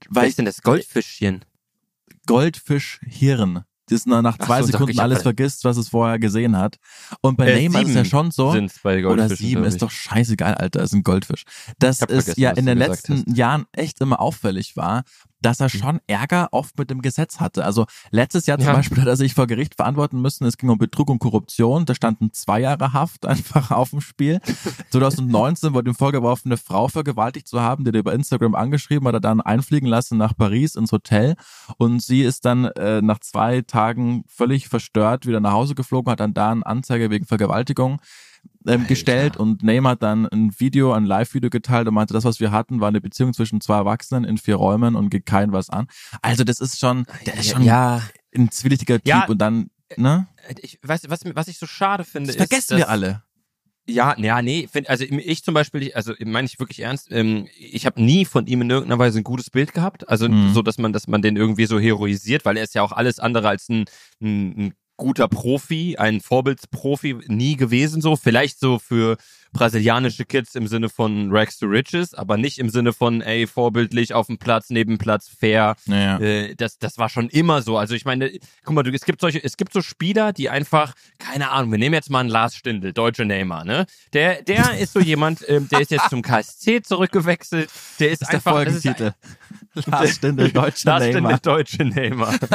[0.10, 1.45] Was weil ist denn das Goldfischchen?
[2.27, 6.77] Goldfischhirn, das nach nach Ach zwei so, Sekunden alles vergisst, was es vorher gesehen hat.
[7.21, 8.49] Und bei Äh, Neymar ist es ja schon so.
[8.49, 11.43] Oder sieben ist doch scheißegal, Alter, ist ein Goldfisch.
[11.79, 15.03] Es vergessen, ja was in den letzten Jahren echt immer auffällig war,
[15.45, 17.65] dass er schon Ärger oft mit dem Gesetz hatte.
[17.65, 18.73] Also letztes Jahr zum Ja.
[18.73, 21.93] Beispiel hat er sich vor Gericht verantworten müssen, es ging um Betrug und Korruption, da
[21.93, 24.39] standen zwei Jahre Haft einfach auf dem Spiel.
[24.91, 29.13] 2019 wurde ihm vorgeworfen, eine Frau vergewaltigt zu haben, die er über Instagram angeschrieben hat,
[29.13, 31.36] er dann einfliegen lassen nach Paris ins Hotel
[31.77, 36.19] und sie ist dann äh, nach zwei Tagen völlig verstört wieder nach Hause geflogen, hat
[36.21, 37.99] dann da eine Anzeige wegen Vergewaltigung
[38.67, 42.39] ähm, gestellt und Neymar hat dann ein Video, ein Live-Video geteilt und meinte, das, was
[42.39, 45.69] wir hatten, war eine Beziehung zwischen zwei Erwachsenen in vier Räumen und geht kein was
[45.69, 45.88] an.
[46.21, 48.01] Also das ist schon, der ist schon ja,
[48.36, 49.25] ein zwielichtiger Typ Ja.
[49.27, 50.27] und dann, ne?
[50.62, 53.21] ich weiß, was, was ich so schade finde, Das ist, vergessen wir alle.
[53.88, 57.86] Ja, ja, nee, find, also ich zum Beispiel, also meine ich wirklich ernst, ähm, ich
[57.86, 60.53] habe nie von ihm in irgendeiner Weise ein gutes Bild gehabt, also Mhm.
[60.55, 63.19] so, dass man, dass man den irgendwie so heroisiert, weil er ist ja auch alles
[63.19, 63.86] andere als ein,
[64.19, 69.17] ein, ein guter Profi, ein Vorbildsprofi nie gewesen so, vielleicht so für
[69.55, 74.13] brasilianische Kids im Sinne von Rags to Riches, aber nicht im Sinne von, ey, vorbildlich
[74.13, 76.19] auf dem Platz, neben Platz, fair, Naja.
[76.19, 77.77] äh, das, das war schon immer so.
[77.77, 78.31] Also ich meine,
[78.65, 81.77] guck mal, du, es gibt solche, es gibt so Spieler, die einfach, keine Ahnung, wir
[81.79, 83.85] nehmen jetzt mal einen Lars Stindl, deutsche Neymar, ne?
[84.13, 88.33] Der, der ist so jemand, ähm, der ist jetzt zum KSC zurückgewechselt, der ist, Das
[88.33, 89.13] ist der einfach, ist, Folgentitel.
[89.85, 91.39] Lars Stindl, deutscher Lars Stindl, Neymar.
[91.39, 92.35] deutsche Neymar.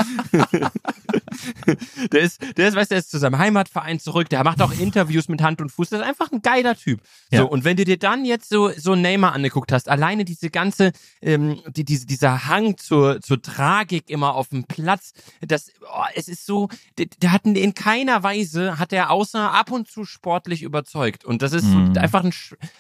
[2.12, 4.72] der ist, der ist, weißt du, der ist zu seinem Heimatverein zurück, der macht auch
[4.78, 6.89] Interviews mit Hand und Fuß, das ist einfach ein geiler Typ.
[7.31, 7.42] So, Ja.
[7.44, 11.61] und wenn du dir dann jetzt so, so Neymar angeguckt hast, alleine diese ganze, ähm,
[11.68, 15.12] die, diese, dieser Hang zur, zur Tragik immer auf dem Platz,
[15.46, 19.70] das, oh, es ist so, der, der hat in keiner Weise, hat er außer ab
[19.70, 21.24] und zu sportlich überzeugt.
[21.24, 21.94] Und das ist Mhm.
[21.94, 22.33] so, einfach ein,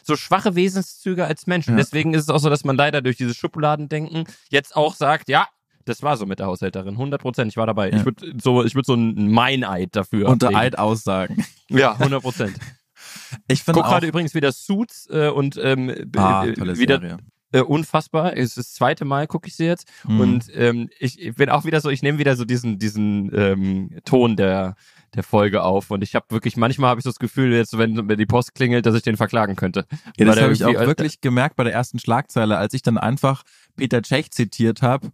[0.02, 1.68] so schwache Wesenszüge als Mensch.
[1.68, 1.78] Und Ja.
[1.78, 5.46] deswegen ist es auch so, dass man leider durch dieses Schubladendenken jetzt auch sagt, ja,
[5.86, 7.90] das war so mit der Haushälterin, 100 Prozent, ich war dabei.
[7.90, 7.96] Ja.
[7.98, 10.60] Ich würde so, ich würde so ein Meineid dafür Unter ablegen.
[10.66, 11.44] Eid aussagen.
[11.68, 12.56] Ja, 100 Prozent.
[13.48, 17.18] Ich finde gerade übrigens wieder Suits äh, und ähm, b- ah, äh, wieder Serie.
[17.52, 18.32] äh, unfassbar.
[18.36, 20.20] Es ist das zweite Mal gucke ich sie jetzt Mhm.
[20.20, 23.90] und ähm, ich, ich bin auch wieder so, ich nehme wieder so diesen diesen ähm,
[24.04, 24.74] Ton der
[25.14, 28.08] der Folge auf und ich habe wirklich manchmal habe ich so das Gefühl jetzt wenn,
[28.08, 29.84] wenn die Post klingelt, dass ich den verklagen könnte.
[30.16, 33.42] Ja, das habe ich auch wirklich gemerkt bei der ersten Schlagzeile, als ich dann einfach
[33.76, 35.10] Peter Cech zitiert habe.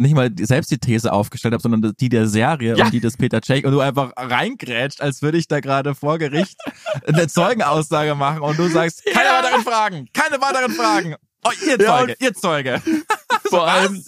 [0.00, 2.84] Nicht mal selbst die These aufgestellt habe, sondern die der Serie Ja.
[2.86, 6.18] und die des Peter Cech und du einfach reingrätscht, als würde ich da gerade vor
[6.18, 6.56] Gericht
[7.06, 9.42] eine Zeugenaussage machen und du sagst, keine Ja.
[9.42, 11.16] weiteren Fragen, keine weiteren Fragen.
[11.44, 12.82] Oh, ihr Ja, Zeuge, ihr Zeuge.
[13.50, 14.02] vor allem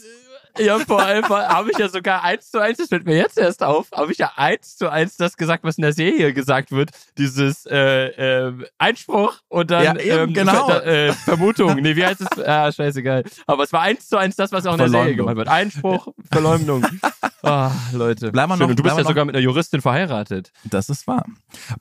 [0.59, 3.62] ja, vor allem habe ich ja sogar eins zu eins, das fällt mir jetzt erst
[3.62, 6.91] auf, habe ich ja eins zu eins das gesagt, was in der Serie gesagt wird.
[7.19, 10.69] Dieses äh, äh, Einspruch und dann Ja, eben, ähm, genau.
[10.71, 11.77] Äh, Vermutung.
[11.77, 12.29] Nee, wie heißt es?
[12.53, 13.25] Ah, scheißegal.
[13.47, 15.49] Aber es war eins zu eins das, was auch in der Serie gemacht wird.
[15.49, 16.85] Einspruch, Verleumdung.
[17.45, 18.33] Ah, Leute.
[18.33, 18.49] Wir Schön.
[18.61, 20.53] noch- und du bist ja noch- sogar mit einer Juristin verheiratet.
[20.62, 21.25] Das ist wahr.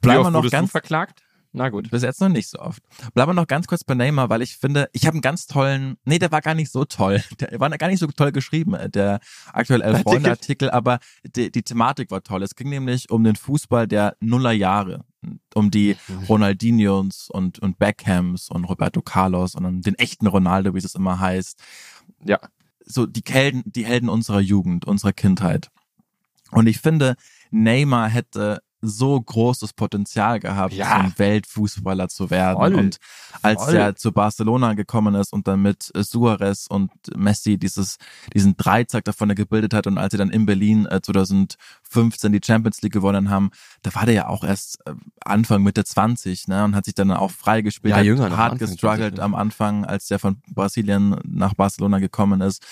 [0.02, 1.20] Bleiben wir noch wurdest du ganz verklagt?
[1.54, 1.92] Na gut.
[1.92, 2.82] Bis jetzt noch nicht so oft.
[3.14, 5.98] Bleiben wir noch ganz kurz bei Neymar, weil ich finde, ich habe einen ganz tollen,
[6.06, 7.22] nee, der war gar nicht so toll.
[7.40, 9.20] Der war gar nicht so toll geschrieben, äh, der
[9.52, 10.12] aktuell elf Artikel.
[10.12, 11.00] Freunde Artikel, aber
[11.36, 12.44] die, die Thematik war toll.
[12.44, 15.04] Es ging nämlich um den Fußball der Nullerjahre,
[15.54, 15.98] um die
[16.30, 21.20] Ronaldinhos und, und Beckhams und Roberto Carlos und um den echten Ronaldo, wie es immer
[21.20, 21.62] heißt.
[22.24, 22.40] Ja.
[22.86, 25.70] So die Helden, die Helden unserer Jugend, unserer Kindheit.
[26.52, 27.16] Und ich finde,
[27.50, 30.98] Neymar hätte so großes Potenzial gehabt, Ja.
[31.02, 32.58] zum Weltfußballer zu werden.
[32.58, 32.76] Voll.
[32.76, 32.98] Und
[33.42, 33.76] als Voll.
[33.76, 37.98] er zu Barcelona gekommen ist und dann mit äh, Suarez und Messi dieses,
[38.34, 42.82] diesen Dreizack davon gebildet hat und als sie dann in Berlin äh, 2015 die Champions
[42.82, 43.52] League gewonnen haben,
[43.84, 47.12] da war der ja auch erst äh, Anfang, Mitte 20, ne, und hat sich dann
[47.12, 51.54] auch freigespielt, Ja, hat jünger, hart gestruggelt 20, am Anfang, als der von Brasilien nach
[51.54, 52.64] Barcelona gekommen ist.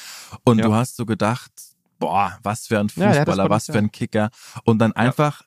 [0.43, 0.65] Und Ja.
[0.65, 1.51] du hast so gedacht,
[1.99, 4.29] boah, was für ein Ja, Fußballer, was für ein Kicker.
[4.63, 5.41] Und dann einfach,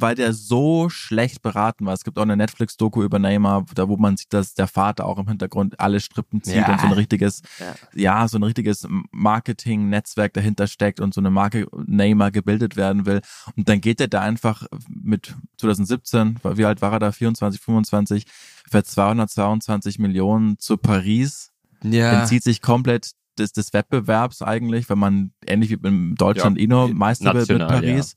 [0.00, 1.92] weil der so schlecht beraten war.
[1.94, 5.18] Es gibt auch eine Netflix-Doku über Neymar, da wo man sieht, dass der Vater auch
[5.18, 6.72] im Hintergrund alle Strippen zieht Ja.
[6.72, 7.74] und so ein richtiges, Ja.
[7.94, 13.20] ja, so ein richtiges Marketing-Netzwerk dahinter steckt und so eine Marke Neymar gebildet werden will.
[13.56, 17.12] Und dann geht er da einfach mit 2017, wie alt war er da?
[17.12, 18.24] 24, 25,
[18.70, 21.50] für 222 Millionen zu Paris
[21.82, 22.20] Ja.
[22.20, 26.88] entzieht sich komplett des, des Wettbewerbs eigentlich, wenn man ähnlich wie in Deutschland Ja, Ino
[26.88, 28.14] Meister wird mit Paris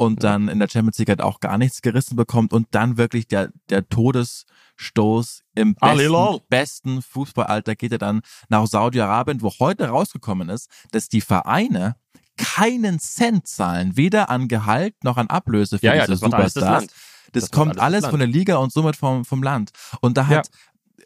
[0.00, 3.28] und dann in der Champions League halt auch gar nichts gerissen bekommt und dann wirklich
[3.28, 10.48] der, der Todesstoß im besten, besten Fußballalter geht er dann nach Saudi-Arabien, wo heute rausgekommen
[10.48, 11.96] ist, dass die Vereine
[12.38, 16.30] keinen Cent zahlen, weder an Gehalt noch an Ablöse für ja, ja, diese alles das
[16.30, 16.86] Superstars.
[17.32, 19.72] Das, Das kommt alles alles von der Liga und somit vom, vom Land.
[20.00, 20.48] Und da hat,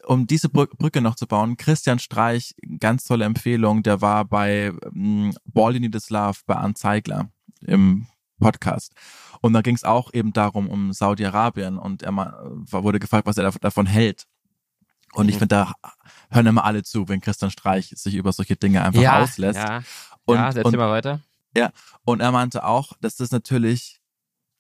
[0.07, 4.73] um diese Brü Brücke noch zu bauen, Christian Streich, ganz tolle Empfehlung, der war bei
[4.95, 7.29] ähm, Ball the Love bei Arndt Zeigler
[7.61, 8.07] im
[8.45, 8.93] Podcast.
[9.41, 12.35] Und da ging es auch eben darum, um Saudi-Arabien und er ma-
[12.71, 14.27] wurde gefragt, was er dav- davon hält.
[15.15, 15.41] Und ich Mhm.
[15.41, 15.73] finde, da
[16.31, 19.59] hören immer alle zu, wenn Christian Streich sich über solche Dinge einfach auslässt.
[19.59, 19.83] Ja,
[20.27, 21.21] Und- ja und- mal weiter.
[22.05, 24.01] Und er meinte auch, dass das natürlich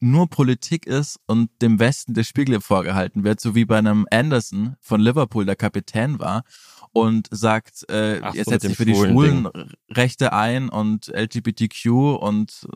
[0.00, 4.76] nur Politik ist und dem Westen der Spiegel vorgehalten wird, so wie bei einem Anderson
[4.80, 6.44] von Liverpool, der Kapitän war
[6.92, 11.86] und sagt, äh, Ach mit setzt sich für die schwulen Schwulenrechte ein und LGBTQ
[12.20, 12.66] und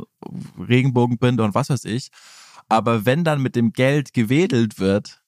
[0.59, 2.09] Regenbogenbinde und was weiß ich.
[2.69, 5.23] Aber wenn dann mit dem Geld gewedelt wird,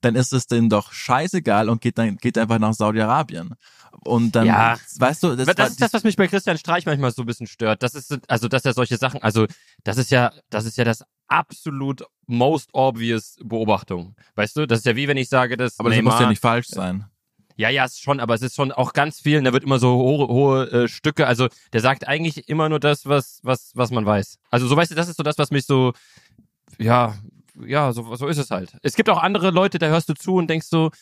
[0.00, 3.54] dann ist es denen doch scheißegal und geht dann geht einfach nach Saudi-Arabien.
[4.04, 4.78] Und dann, Ja.
[4.98, 7.26] weißt du, das, Das, war ist das, was mich bei Christian Streich manchmal so ein
[7.26, 7.82] bisschen stört.
[7.82, 9.46] Das ist, also, dass er solche Sachen, also,
[9.82, 14.16] das ist ja, das ist ja das absolut most obvious Beobachtung.
[14.34, 14.66] Weißt du?
[14.66, 16.68] Das ist ja wie wenn ich sage, dass aber das Neymar, muss ja nicht falsch
[16.68, 17.06] sein.
[17.56, 19.80] Ja, ja, ist schon, aber es ist schon auch ganz viel, und da wird immer
[19.80, 23.90] so hohe, hohe äh, Stücke, also der sagt eigentlich immer nur das, was, was, was
[23.90, 24.38] man weiß.
[24.50, 25.92] Also so weißt du, das ist so das, was mich so,
[26.78, 27.16] ja,
[27.66, 28.76] ja, so, so ist es halt.
[28.82, 30.92] Es gibt auch andere Leute, da hörst du zu und denkst so,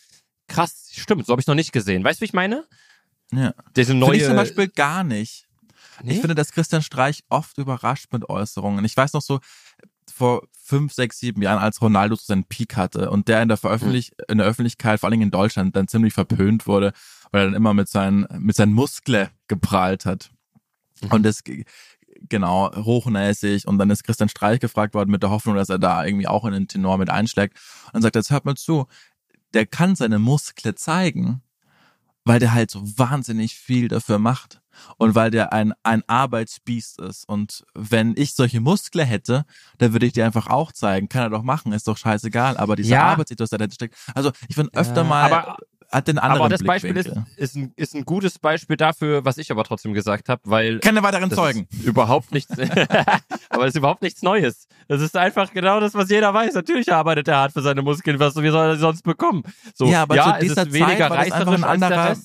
[0.48, 2.02] krass, stimmt, so habe ich noch nicht gesehen.
[2.02, 2.64] Weißt du, wie ich meine?
[3.32, 3.52] Ja.
[3.76, 4.16] Diese Finde neue.
[4.16, 5.46] ich zum Beispiel gar nicht.
[6.02, 6.14] Nee?
[6.14, 8.84] Ich finde, dass Christian Streich oft überrascht mit Äußerungen.
[8.84, 9.40] Ich weiß noch so,
[10.10, 13.56] vor fünf, sechs, sieben Jahren, als Ronaldo so seinen Peak hatte und der in der,
[13.56, 16.92] Veröffentlich in der Öffentlichkeit, vor allem in Deutschland, dann ziemlich verpönt wurde,
[17.30, 20.30] weil er dann immer mit seinen, mit seinen Muskeln geprahlt hat.
[21.02, 21.12] Mhm.
[21.12, 21.42] Und das,
[22.28, 23.66] genau, hochnäsig.
[23.66, 26.44] Und dann ist Christian Streich gefragt worden mit der Hoffnung, dass er da irgendwie auch
[26.44, 27.56] in den Tenor mit einschlägt.
[27.92, 28.86] Und sagt jetzt hört mal zu,
[29.54, 31.42] der kann seine Muskeln zeigen,
[32.26, 34.60] weil der halt so wahnsinnig viel dafür macht
[34.98, 37.26] und weil der ein, ein Arbeitsbiest ist.
[37.28, 39.44] Und wenn ich solche Muskeln hätte,
[39.78, 41.08] dann würde ich dir einfach auch zeigen.
[41.08, 42.56] Kann er doch machen, ist doch scheißegal.
[42.58, 43.04] Aber diese Ja.
[43.04, 43.96] Arbeit, die da dahinter steckt.
[44.14, 45.56] Also ich finde öfter Ja, mal, aber-
[45.90, 49.38] hat den anderen aber das Beispiel ist, ist, ein, ist ein gutes Beispiel dafür, was
[49.38, 51.68] ich aber trotzdem gesagt habe, weil Keine weiteren Zeugen.
[51.70, 52.50] ist überhaupt nichts,
[53.48, 54.66] aber das ist überhaupt nichts Neues.
[54.88, 56.54] Das ist einfach genau das, was jeder weiß.
[56.54, 59.42] Natürlich arbeitet er hart für seine Muskeln, was wie soll er sonst bekommen?
[59.74, 62.16] So, Ja, aber ja, zu es dieser ist weniger Zeit war das einfach ein anderer-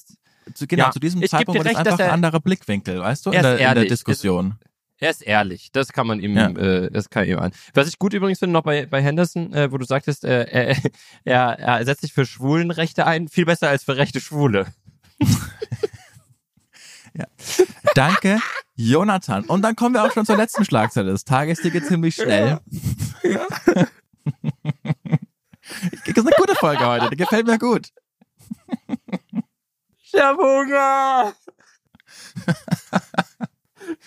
[0.56, 3.30] zu, genau, Ja, zu diesem Zeitpunkt war das recht, einfach ein anderer Blickwinkel, weißt du,
[3.30, 3.86] in Er ist der, in der.
[3.86, 4.56] Diskussion.
[5.02, 6.50] Er ist ehrlich, das kann man ihm, Ja.
[6.52, 7.52] äh, das kann ihm an.
[7.74, 10.78] Was ich gut übrigens finde noch bei, bei Henderson, äh, wo du sagtest, äh, er,
[11.24, 14.68] er, er setzt sich für Schwulenrechte ein, viel besser als für rechte Schwule.
[17.96, 18.40] Danke,
[18.76, 19.44] Jonathan.
[19.46, 21.62] Und dann kommen wir auch schon zur letzten Schlagzeile des Tages.
[21.62, 22.60] Die geht ziemlich schnell.
[26.06, 27.10] Das ist eine gute Folge heute.
[27.10, 27.90] Die gefällt mir gut.
[30.04, 31.34] Ich hab Hunger!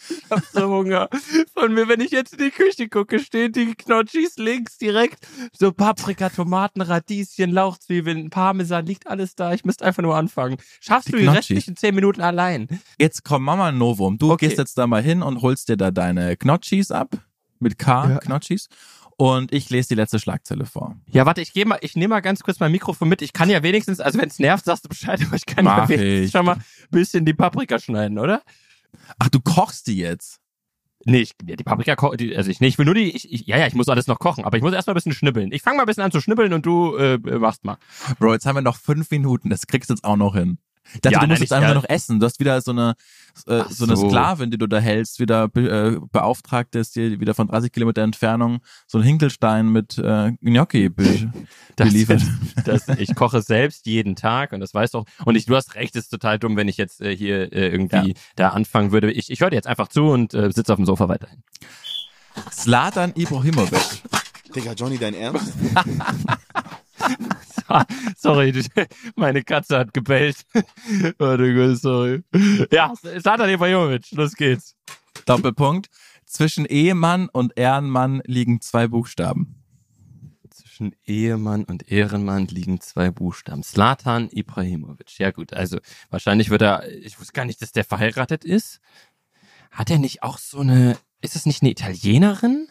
[0.09, 1.09] Ich hab so Hunger.
[1.55, 5.27] Von mir, wenn ich jetzt in die Küche gucke, stehen die Knotschis links direkt.
[5.53, 9.53] So Paprika, Tomaten, Radieschen, Lauchzwiebeln, Parmesan, liegt alles da.
[9.55, 10.57] Ich müsste einfach nur anfangen.
[10.81, 11.39] Schaffst Die du die Knotschis.
[11.51, 12.69] restlichen zehn Minuten allein?
[12.99, 14.19] Jetzt komm Mama Novum.
[14.19, 14.47] Du Okay.
[14.47, 17.17] gehst jetzt da mal hin und holst dir da deine Knotschis ab.
[17.61, 18.19] Mit K, Ja.
[18.19, 18.69] Knotschis.
[19.17, 20.97] Und ich lese die letzte Schlagzeile vor.
[21.09, 23.23] Ja, warte, ich gehe mal, ich nehme mal ganz kurz mein Mikrofon mit.
[23.23, 25.77] Ich kann ja wenigstens, also wenn es nervt, sagst du Bescheid, aber ich kann ja
[25.77, 26.31] Mach wenigstens ich.
[26.33, 28.43] schon mal ein bisschen die Paprika schneiden, oder?
[29.19, 30.39] Ach, du kochst die jetzt.
[31.07, 33.47] Nee, ich, die Paprika, ko- die, also ich, nee, ich will nur die, ich, ich,
[33.47, 35.53] ja, ja, ich muss alles noch kochen, aber ich muss erstmal ein bisschen schnibbeln.
[35.53, 37.77] Ich fange mal ein bisschen an zu schnibbeln und du äh, machst mal.
[38.19, 39.51] Bro, jetzt haben wir noch fünf Minuten.
[39.51, 40.59] Das kriegst du jetzt auch noch hin.
[40.93, 41.75] Ich dachte, Ja, du musst nein, jetzt ich- einfach ja.
[41.75, 42.21] noch essen.
[42.21, 42.95] Du hast wieder so eine,
[43.47, 44.09] äh, so eine so.
[44.09, 48.03] Sklavin, die du da hältst, wieder be äh, beauftragt ist, dir wieder von 30 Kilometer
[48.03, 51.33] Entfernung so einen Hinkelstein mit äh, Gnocchi be
[51.77, 52.23] Das, beliefert.
[52.65, 55.05] das, ich koche selbst jeden Tag und das weißt du auch.
[55.25, 58.09] Und ich, du hast recht, ist total dumm, wenn ich jetzt äh, hier äh, irgendwie
[58.11, 58.15] Ja.
[58.37, 59.11] da anfangen würde.
[59.11, 61.43] Ich, ich höre dir jetzt einfach zu und äh, sitze auf dem Sofa weiterhin.
[62.53, 63.81] Slatan Ibrahimovic.
[64.55, 65.53] Digga, Johnny, dein Ernst?
[68.17, 68.65] sorry,
[69.17, 70.45] meine Katze hat gebellt.
[71.19, 72.23] Warte, sorry.
[72.71, 74.77] Ja, Satan Ibrahimovic, los geht's.
[75.27, 75.89] Doppelpunkt.
[76.27, 79.63] Zwischen Ehemann und Ehrenmann liegen zwei Buchstaben.
[80.51, 83.63] Zwischen Ehemann und Ehrenmann liegen zwei Buchstaben.
[83.63, 85.19] Slatan Ibrahimovic.
[85.19, 85.79] Ja gut, also
[86.11, 88.81] wahrscheinlich wird er, ich wusste gar nicht, dass der verheiratet ist.
[89.71, 92.69] Hat er nicht auch so eine, ist es nicht eine Italienerin?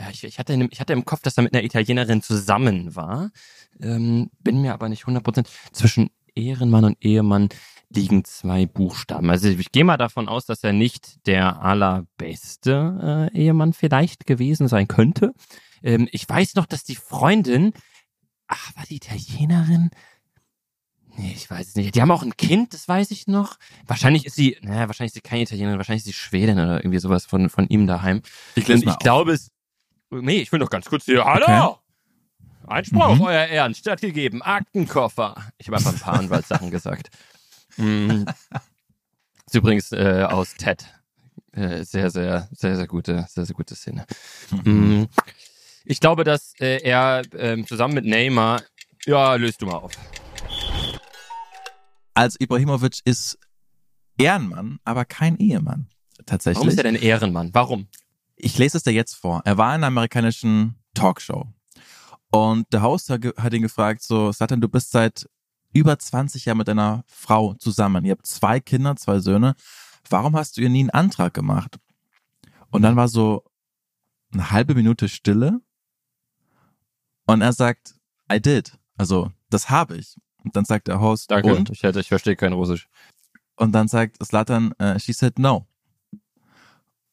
[0.00, 3.30] Ja, Ich, ich, hatte, ich hatte im Kopf, dass er mit einer Italienerin zusammen war.
[3.80, 5.46] Ähm, bin mir aber nicht 100%.
[5.72, 7.48] Zwischen Ehrenmann und Ehemann
[7.90, 9.30] liegen zwei Buchstaben.
[9.30, 14.68] Also ich gehe mal davon aus, dass er nicht der allerbeste äh, Ehemann vielleicht gewesen
[14.68, 15.32] sein könnte.
[15.82, 17.72] Ähm, ich weiß noch, dass die Freundin,
[18.46, 19.90] ach, war die Italienerin?
[21.16, 21.94] Nee, ich weiß es nicht.
[21.94, 23.56] Die haben auch ein Kind, das weiß ich noch.
[23.86, 27.00] Wahrscheinlich ist sie, naja, wahrscheinlich ist sie keine Italienerin, wahrscheinlich ist sie Schwedin oder irgendwie
[27.00, 28.22] sowas von, von ihm daheim.
[28.54, 29.50] Ich Und ich glaube es,
[30.10, 31.78] nee, ich will noch ganz kurz hier, hallo!
[32.66, 33.22] Einspruch, Mhm.
[33.22, 35.36] euer Ehren, stattgegeben, Aktenkoffer.
[35.56, 37.10] Ich habe einfach ein paar Anwaltssachen gesagt.
[37.80, 38.24] Mm.
[39.46, 40.84] Ist übrigens äh, aus Ted.
[41.52, 44.04] Äh, sehr, sehr, sehr, sehr gute, sehr, sehr gute Szene.
[44.50, 45.04] Mm.
[45.84, 48.62] Ich glaube, dass äh, er ähm, zusammen mit Neymar,
[49.06, 49.92] ja, löst du mal auf.
[52.14, 53.38] Also Ibrahimovic ist
[54.18, 55.86] Ehrenmann, aber kein Ehemann.
[56.26, 56.56] Tatsächlich.
[56.56, 57.50] Warum ist er denn Ehrenmann?
[57.54, 57.86] Warum?
[58.38, 59.42] Ich lese es dir jetzt vor.
[59.44, 61.46] Er war in einer amerikanischen Talkshow.
[62.30, 65.28] Und der Host hat ihn gefragt, so, Satan, du bist seit
[65.72, 68.04] über 20 Jahren mit deiner Frau zusammen.
[68.04, 69.54] Ihr habt zwei Kinder, zwei Söhne.
[70.08, 71.78] Warum hast du ihr nie einen Antrag gemacht?
[72.70, 73.44] Und dann war so
[74.32, 75.60] eine halbe Minute Stille.
[77.26, 77.94] Und er sagt,
[78.32, 78.78] I did.
[78.96, 80.16] Also, das habe ich.
[80.44, 81.54] Und dann sagt der Host, Danke.
[81.54, 81.70] und?
[81.70, 82.88] Ich, hätte, ich verstehe kein Russisch.
[83.56, 85.66] Und dann sagt Slatan, äh, she said no.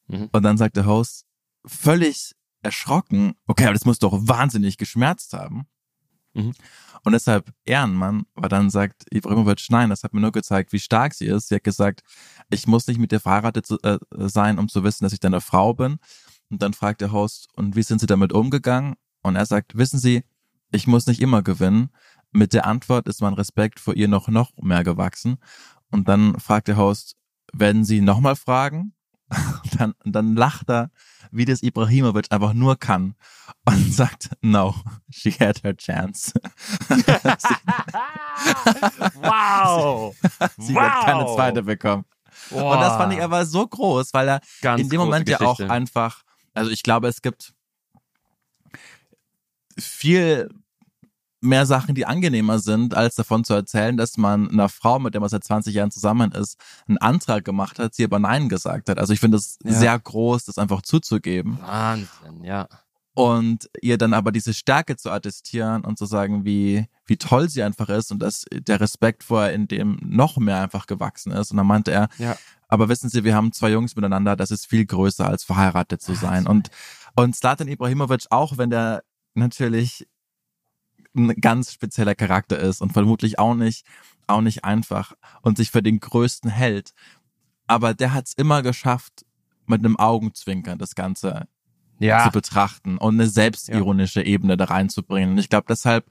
[0.07, 0.29] Mhm.
[0.31, 1.25] Und dann sagt der Host,
[1.65, 5.67] völlig erschrocken, okay, aber das muss doch wahnsinnig geschmerzt haben.
[6.33, 6.53] Mhm.
[7.03, 11.13] Und deshalb Ehrenmann, weil dann sagt Ibrahimovic, nein, das hat mir nur gezeigt, wie stark
[11.13, 11.49] sie ist.
[11.49, 12.01] Sie hat gesagt,
[12.49, 15.39] ich muss nicht mit dir verheiratet zu- äh, sein, um zu wissen, dass ich deine
[15.41, 15.97] Frau bin.
[16.49, 18.95] Und dann fragt der Host, und wie sind sie damit umgegangen?
[19.21, 20.23] Und er sagt, wissen Sie,
[20.71, 21.89] ich muss nicht immer gewinnen.
[22.31, 25.37] Mit der Antwort ist mein Respekt vor ihr noch, noch mehr gewachsen.
[25.91, 27.17] Und dann fragt der Host,
[27.53, 28.94] werden Sie nochmal fragen?
[29.29, 29.39] Und
[29.79, 30.91] dann, und dann lacht er,
[31.31, 33.15] wie das Ibrahimovic einfach nur kann
[33.65, 34.75] und sagt, no,
[35.09, 36.31] she had her chance.
[39.15, 40.15] wow!
[40.57, 42.05] Sie hat keine zweite bekommen.
[42.51, 45.57] Und das fand ich aber so groß, weil er Ganz in dem Moment ja auch
[45.57, 45.73] Geschichte.
[45.73, 47.53] einfach, also ich glaube, es gibt
[49.79, 50.49] viel
[51.45, 55.21] mehr Sachen, die angenehmer sind, als davon zu erzählen, dass man einer Frau, mit der
[55.21, 58.97] man seit 20 Jahren zusammen ist, einen Antrag gemacht hat, sie aber Nein gesagt hat.
[58.99, 59.71] Also ich finde es Ja.
[59.73, 62.67] sehr groß, das einfach zuzugeben Wahnsinn, ja.
[63.13, 67.63] und ihr dann aber diese Stärke zu attestieren und zu sagen, wie, wie toll sie
[67.63, 71.51] einfach ist und dass der Respekt vorher in dem noch mehr einfach gewachsen ist.
[71.51, 72.36] Und dann meinte er, Ja.
[72.67, 76.13] aber wissen Sie, wir haben zwei Jungs miteinander, das ist viel größer als verheiratet zu
[76.13, 76.45] sein.
[76.47, 76.69] Und,
[77.15, 79.03] und Zlatan Ibrahimovic, auch wenn der
[79.36, 80.08] natürlich
[81.15, 83.86] ein ganz spezieller Charakter ist und vermutlich auch nicht
[84.28, 86.93] auch nicht einfach und sich für den Größten hält.
[87.67, 89.25] Aber der hat es immer geschafft,
[89.67, 91.47] mit einem Augenzwinkern das Ganze
[91.99, 94.25] zu betrachten und eine selbstironische ja.
[94.28, 95.32] Ebene da reinzubringen.
[95.32, 96.06] Und ich glaube, deshalb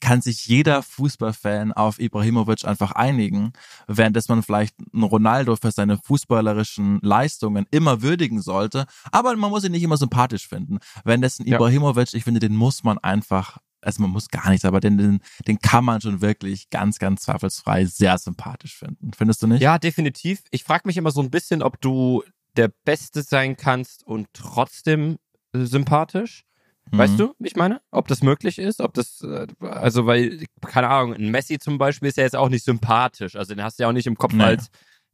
[0.00, 3.52] kann sich jeder Fußballfan auf Ibrahimovic einfach einigen,
[3.88, 9.50] während dass man vielleicht einen Ronaldo für seine fußballerischen Leistungen immer würdigen sollte, aber man
[9.50, 10.78] muss ihn nicht immer sympathisch finden.
[11.04, 11.56] Ein ja.
[11.56, 15.20] Ibrahimovic, ich finde, den muss man einfach also man muss gar nichts, aber den, den,
[15.46, 19.12] den kann man schon wirklich ganz, ganz zweifelsfrei sehr sympathisch finden.
[19.16, 19.62] Findest du nicht?
[19.62, 20.42] Ja, definitiv.
[20.50, 22.22] Ich frage mich immer so ein bisschen, ob du
[22.56, 25.18] der Beste sein kannst und trotzdem
[25.52, 26.44] äh, sympathisch.
[26.90, 27.18] Weißt mhm.
[27.18, 27.80] du, wie ich meine?
[27.90, 28.80] Ob das möglich ist?
[28.80, 32.48] Ob das, äh, also, weil, keine Ahnung, ein Messi zum Beispiel ist ja jetzt auch
[32.48, 33.36] nicht sympathisch.
[33.36, 34.42] Also, den hast du ja auch nicht im Kopf nee.
[34.42, 34.68] als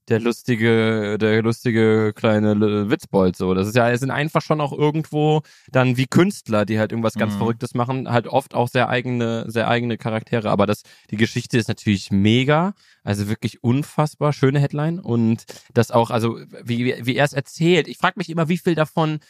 [0.08, 3.54] der lustige, der lustige kleine Witzbold so.
[3.54, 7.14] Das ist ja, es sind einfach schon auch irgendwo dann wie Künstler, die halt irgendwas
[7.14, 7.38] ganz mhm.
[7.38, 10.50] Verrücktes machen, halt oft auch sehr eigene, sehr eigene Charaktere.
[10.50, 16.10] Aber das, die Geschichte ist natürlich mega, also wirklich unfassbar schöne Headline und das auch,
[16.10, 17.88] also wie, wie er es erzählt.
[17.88, 19.20] Ich frage mich immer, wie viel davon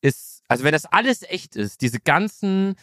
[0.00, 2.76] ist, also wenn das alles echt ist, diese ganzen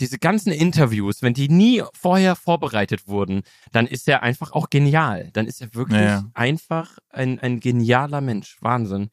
[0.00, 5.30] diese ganzen Interviews, wenn die nie vorher vorbereitet wurden, dann ist er einfach auch genial.
[5.32, 6.24] Dann ist er wirklich ja.
[6.34, 8.58] einfach ein, ein genialer Mensch.
[8.60, 9.10] Wahnsinn.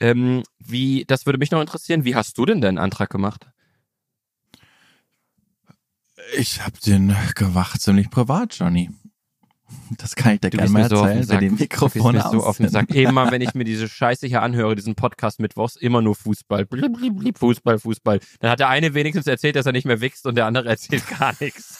[0.00, 2.04] Ähm, wie, das würde mich noch interessieren.
[2.04, 3.46] Wie hast du denn deinen Antrag gemacht?
[6.36, 8.90] Ich habe den gemacht ziemlich privat, Johnny.
[9.98, 12.94] Das kann ich dir gerne mal erzählen, so wenn die Mikrofone so auf den Sack.
[12.94, 16.66] Immer wenn ich mir diese Scheiße hier anhöre, diesen Podcast mittwochs, immer nur Fußball.
[16.66, 18.20] Blib, blib, blib, Fußball, Fußball.
[18.40, 21.06] Dann hat der eine wenigstens erzählt, dass er nicht mehr wächst und der andere erzählt
[21.18, 21.78] gar nichts.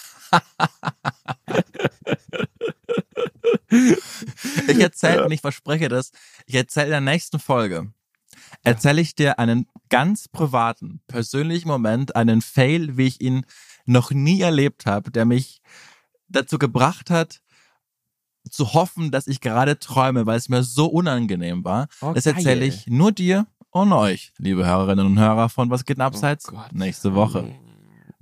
[4.68, 5.24] ich erzähle, ja.
[5.24, 6.12] und ich verspreche das,
[6.46, 7.92] ich erzähle in der nächsten Folge,
[8.62, 13.46] erzähle ich dir einen ganz privaten, persönlichen Moment, einen Fail, wie ich ihn
[13.84, 15.60] noch nie erlebt habe, der mich
[16.28, 17.41] dazu gebracht hat,
[18.52, 21.88] zu hoffen, dass ich gerade träume, weil es mir so unangenehm war.
[22.00, 25.96] Oh, das erzähle ich nur dir und euch, liebe Hörerinnen und Hörer von Was geht
[25.96, 26.52] denn abseits?
[26.52, 27.50] Oh nächste Woche.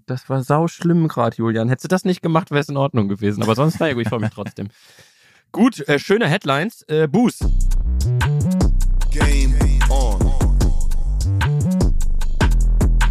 [0.06, 1.68] Das war sau schlimm gerade, Julian.
[1.68, 3.42] Hättest du das nicht gemacht, wäre es in Ordnung gewesen.
[3.42, 4.68] Aber sonst, naja, gut, ich freue mich trotzdem.
[5.52, 6.82] gut, äh, schöne Headlines.
[6.88, 7.38] Äh, Boos.
[9.12, 9.69] Game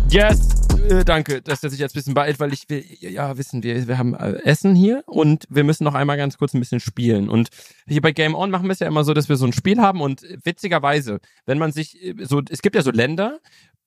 [0.10, 3.64] Yes äh, danke, dass er sich jetzt ein bisschen beeilt, weil ich will, ja, wissen
[3.64, 6.80] wir, wir haben äh, Essen hier und wir müssen noch einmal ganz kurz ein bisschen
[6.80, 7.30] spielen.
[7.30, 7.50] Und
[7.88, 9.80] hier bei Game On machen wir es ja immer so, dass wir so ein Spiel
[9.80, 13.40] haben und witzigerweise, wenn man sich äh, so, es gibt ja so Länder,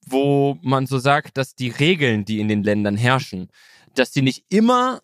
[0.06, 3.48] wo man so sagt, dass die Regeln, die in den Ländern herrschen,
[3.94, 5.00] dass die nicht immer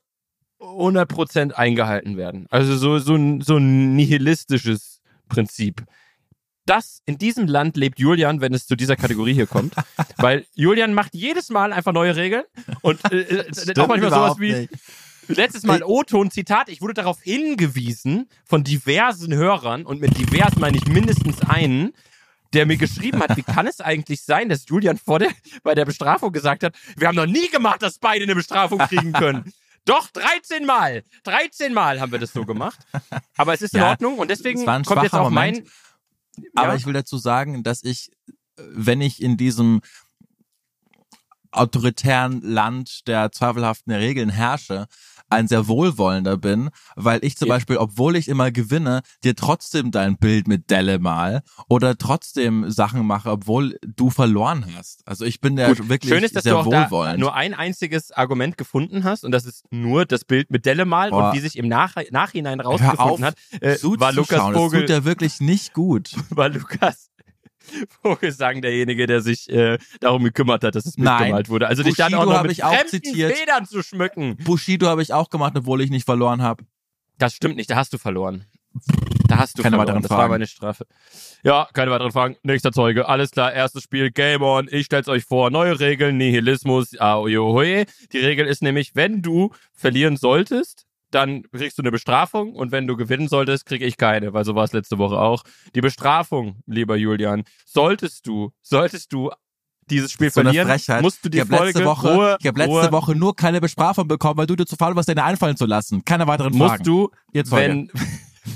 [0.61, 2.46] 100% eingehalten werden.
[2.50, 5.85] Also so, so, so ein nihilistisches Prinzip
[6.68, 9.74] das in diesem Land lebt Julian, wenn es zu dieser Kategorie hier kommt.
[10.16, 12.44] Weil Julian macht jedes Mal einfach neue Regeln
[12.83, 14.52] und äh, äh auch manchmal sowas wie.
[14.52, 14.72] Nicht.
[15.28, 20.78] Letztes Mal O-Ton, Zitat, ich wurde darauf hingewiesen von diversen Hörern und mit divers meine
[20.78, 21.92] ich mindestens einen,
[22.54, 25.28] der mir geschrieben hat, wie kann es eigentlich sein, dass Julian vor der,
[25.62, 29.12] bei der Bestrafung gesagt hat, wir haben noch nie gemacht, dass beide eine Bestrafung kriegen
[29.12, 29.52] können.
[29.85, 31.02] Doch, 13 Mal.
[31.24, 32.78] 13 Mal haben wir das so gemacht.
[33.37, 35.66] Aber es ist in ja, Ordnung und deswegen kommt jetzt auch mein,
[36.55, 38.11] aber ich will dazu sagen, dass ich,
[38.57, 39.81] wenn ich in diesem
[41.51, 44.87] autoritären Land der zweifelhaften Regeln herrsche,
[45.30, 47.54] ein sehr wohlwollender bin, weil ich zum ja.
[47.54, 53.06] Beispiel, obwohl ich immer gewinne, dir trotzdem dein Bild mit Delle mal oder trotzdem Sachen
[53.06, 55.02] mache, obwohl du verloren hast.
[55.06, 55.88] Also ich bin der Gut.
[55.88, 57.18] wirklich Schön ist, dass sehr du auch wohlwollend.
[57.20, 61.10] Nur ein einziges Argument gefunden hast und das ist nur das Bild mit Delle mal
[61.10, 61.28] Boah.
[61.28, 64.80] und wie sich im Nach Nachhinein rausgefunden hat, äh, war Lukas Vogel.
[64.80, 66.12] Das tut ja wirklich nicht gut.
[66.30, 67.08] War Lukas
[68.02, 71.66] Vogelsang derjenige, der sich äh, darum gekümmert hat, dass es mitgemalt wurde.
[71.68, 73.37] Also Bushido dich dann auch noch mit ich auch zitiert.
[73.37, 74.37] Federn zu schmücken.
[74.37, 76.64] Bushido habe ich auch gemacht, obwohl ich nicht verloren habe.
[77.18, 78.46] Das stimmt nicht, da hast du verloren.
[79.28, 79.88] Da hast du keine verloren.
[79.88, 80.22] weiteren das Fragen.
[80.22, 80.87] war meine Strafe.
[81.42, 82.37] Ja, keine weiteren Fragen.
[82.42, 83.09] Nächster Zeuge.
[83.09, 84.68] Alles klar, erstes Spiel, Game On.
[84.70, 85.50] Ich stell's euch vor.
[85.50, 87.85] Neue Regeln, Nihilismus, aoyohoe.
[88.12, 92.87] Die Regel ist nämlich, wenn du verlieren solltest, dann kriegst du eine Bestrafung und wenn
[92.87, 95.42] du gewinnen solltest, kriege ich keine, weil so war es letzte Woche auch.
[95.75, 99.31] Die Bestrafung, lieber Julian, solltest du, solltest du
[99.90, 100.69] dieses Spiel so verlieren,
[101.00, 104.06] musst du die ich Folge Woche, Ruhe, Ich habe letzte Ruhe, Woche nur keine Bestrafung
[104.06, 106.04] bekommen, weil du dir zu faul warst, deine einfallen zu lassen.
[106.04, 106.73] Keine weiteren Fragen.
[106.73, 107.90] Musst du, Jetzt wenn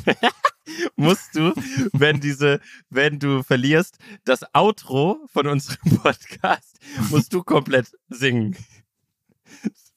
[0.96, 1.52] musst du,
[1.92, 6.78] wenn diese, wenn du verlierst, das Outro von unserem Podcast
[7.10, 8.56] musst du komplett singen.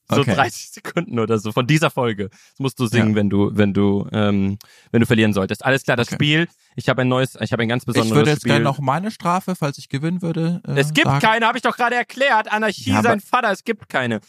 [0.09, 0.35] So okay.
[0.35, 2.29] 30 Sekunden oder so von dieser Folge.
[2.29, 3.15] Das musst du singen, ja.
[3.15, 4.59] wenn du, wenn du, ähm,
[4.91, 5.65] wenn du verlieren solltest.
[5.65, 6.15] Alles klar, das okay.
[6.15, 6.47] Spiel.
[6.75, 8.17] Ich habe ein neues, ich habe ein ganz besonderes Spiel.
[8.17, 8.51] Ich würde jetzt Spiel.
[8.51, 10.61] gerne noch meine Strafe, falls ich gewinnen würde.
[10.67, 11.21] Äh, es gibt sagen.
[11.21, 12.51] keine, habe ich doch gerade erklärt.
[12.51, 14.19] Anarchie ja, sein Vater, es gibt keine.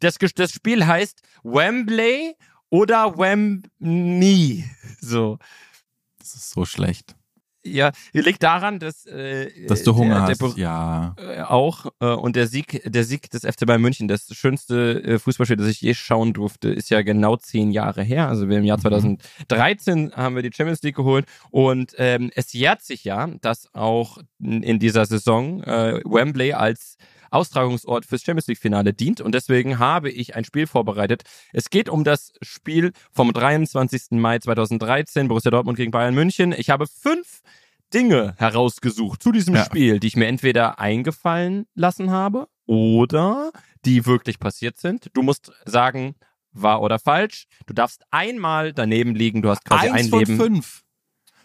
[0.00, 2.34] Das, das Spiel heißt Wembley
[2.70, 4.64] oder Wembley.
[5.00, 5.38] So.
[6.18, 7.15] Das ist so schlecht.
[7.66, 10.58] Ja, liegt daran, dass äh, Dass du Hunger der, der, hast.
[10.58, 11.16] Ja.
[11.18, 15.18] äh, auch äh, und der Sieg, der Sieg des FC Bayern München, das schönste äh,
[15.18, 18.28] Fußballspiel, das ich je schauen durfte, ist ja genau zehn Jahre her.
[18.28, 22.82] Also wir im Jahr 2013 haben wir die Champions League geholt und ähm, es jährt
[22.82, 26.98] sich ja, dass auch in in dieser Saison äh, Wembley als
[27.30, 31.22] Austragungsort fürs Champions League Finale dient und deswegen habe ich ein Spiel vorbereitet.
[31.52, 34.12] Es geht um das Spiel vom 23.
[34.12, 36.54] Mai 2013, Borussia Dortmund gegen Bayern München.
[36.56, 37.40] Ich habe fünf
[37.94, 39.64] Dinge herausgesucht zu diesem Ja.
[39.64, 43.52] Spiel, die ich mir entweder eingefallen lassen habe oder
[43.84, 45.08] die wirklich passiert sind.
[45.14, 46.16] Du musst sagen,
[46.52, 47.46] wahr oder falsch.
[47.66, 49.42] Du darfst einmal daneben liegen.
[49.42, 50.36] Du hast quasi Eins ein von Leben.
[50.36, 50.82] fünf.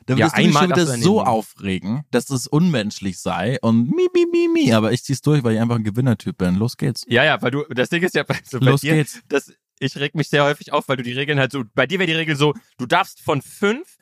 [0.06, 3.58] Da Ja, würdest du dich einmal schon wieder du so aufregen, dass es unmenschlich sei
[3.62, 4.74] und mi, mi, mi, mi.
[4.74, 6.56] Aber ich zieh's durch, weil ich einfach ein Gewinnertyp bin.
[6.56, 7.04] Los geht's.
[7.08, 9.22] Ja, ja, weil du, das Ding ist ja bei, so bei Los dir, geht's.
[9.30, 12.00] das, ich reg mich sehr häufig auf, weil du die Regeln halt so, bei dir
[12.00, 13.98] wäre die Regel so, du darfst von fünf,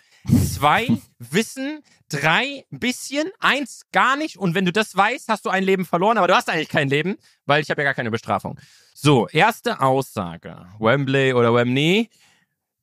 [0.54, 0.88] zwei
[1.20, 1.80] wissen,
[2.10, 5.86] drei ein bisschen, eins gar nicht und wenn du das weißt, hast du ein Leben
[5.86, 8.60] verloren, aber du hast eigentlich kein Leben, weil ich habe ja gar keine Bestrafung.
[8.94, 10.66] So, erste Aussage.
[10.80, 12.10] Wembley oder Wembley.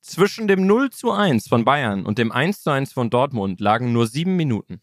[0.06, 3.92] Zwischen dem 0 zu 1 von Bayern und dem 1 zu 1 von Dortmund lagen
[3.92, 4.80] nur sieben Minuten.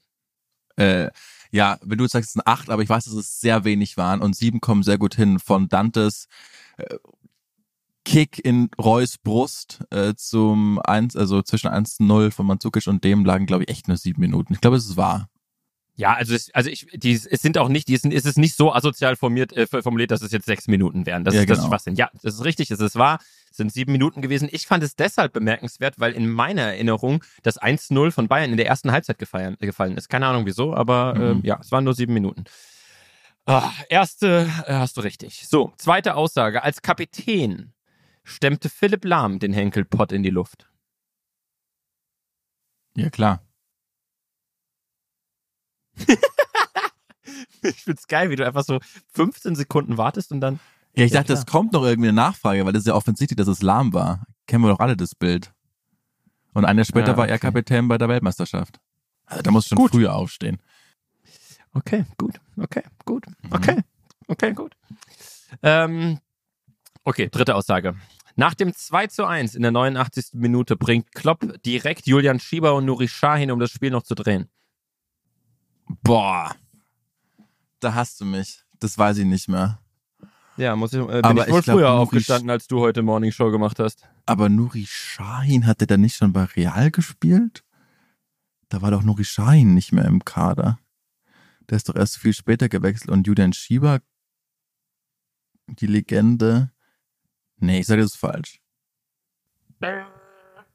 [0.75, 1.11] Äh,
[1.51, 4.21] ja, wenn du sagst, es sind acht, aber ich weiß, dass es sehr wenig waren
[4.21, 5.39] und sieben kommen sehr gut hin.
[5.39, 6.27] Von Dantes
[6.77, 6.97] äh,
[8.05, 13.03] Kick in Reus Brust äh, zum eins, also zwischen 1 zu 0 von Mandzukic und
[13.03, 14.53] dem lagen, glaube ich, echt nur sieben Minuten.
[14.53, 15.29] Ich glaube, es ist wahr.
[15.95, 18.55] Ja, also es, also ich, die, es sind auch nicht, die sind, es ist nicht
[18.55, 21.23] so asozial formiert, äh, formuliert, dass es jetzt sechs Minuten wären.
[21.23, 21.69] Das Ja, ist das genau.
[21.69, 21.95] Schwachsinn.
[21.95, 23.19] Ja, das ist richtig, es ist wahr.
[23.55, 24.49] Sind sieben Minuten gewesen.
[24.51, 28.65] Ich fand es deshalb bemerkenswert, weil in meiner Erinnerung das 1-0 von Bayern in der
[28.65, 30.09] ersten Halbzeit gefallen, äh, gefallen ist.
[30.09, 31.21] Keine Ahnung wieso, aber Mhm.
[31.21, 32.45] ähm, ja, es waren nur sieben Minuten.
[33.45, 35.47] Ah, erste, äh, hast du richtig.
[35.47, 36.63] So, zweite Aussage.
[36.63, 37.73] Als Kapitän
[38.23, 40.67] stemmte Philipp Lahm den Henkelpott in die Luft.
[42.95, 43.43] Ja, klar.
[47.61, 48.79] Ich find's geil, wie du einfach so
[49.13, 50.59] 15 Sekunden wartest und dann
[50.95, 51.39] Ja, ich Ja, dachte, klar.
[51.39, 54.25] es kommt noch irgendwie eine Nachfrage, weil das ist ja offensichtlich, dass es lahm war.
[54.47, 55.51] Kennen wir doch alle das Bild.
[56.53, 57.47] Und ein Jahr später Ah, war er okay.
[57.47, 58.79] Kapitän bei der Weltmeisterschaft.
[59.25, 59.91] Also, da muss schon Gut.
[59.91, 60.61] früher aufstehen.
[61.73, 62.39] Okay, gut.
[62.57, 63.25] Okay, gut.
[63.41, 63.53] Mhm.
[63.53, 63.81] Okay,
[64.27, 64.75] okay, gut.
[65.63, 66.19] Ähm,
[67.03, 67.95] okay, dritte Aussage.
[68.35, 70.33] Nach dem 2 zu 1 in der 89.
[70.33, 74.49] Minute bringt Klopp direkt Julian Schieber und Nuri Sahin, um das Spiel noch zu drehen.
[76.03, 76.55] Boah.
[77.79, 78.63] Da hast du mich.
[78.79, 79.79] Das weiß ich nicht mehr.
[80.57, 82.79] Ja, muss ich, äh, bin Aber ich wohl ich glaub, früher Nuri aufgestanden, als du
[82.79, 84.07] heute Morning Show gemacht hast.
[84.25, 87.63] Aber Nuri Sahin, hat der da nicht schon bei Real gespielt?
[88.69, 90.79] Da war doch Nuri Sahin nicht mehr im Kader.
[91.69, 94.01] Der ist doch erst viel später gewechselt und Julian Schieber,
[95.67, 96.71] die Legende.
[97.57, 98.59] Nee, ich sage das ist falsch.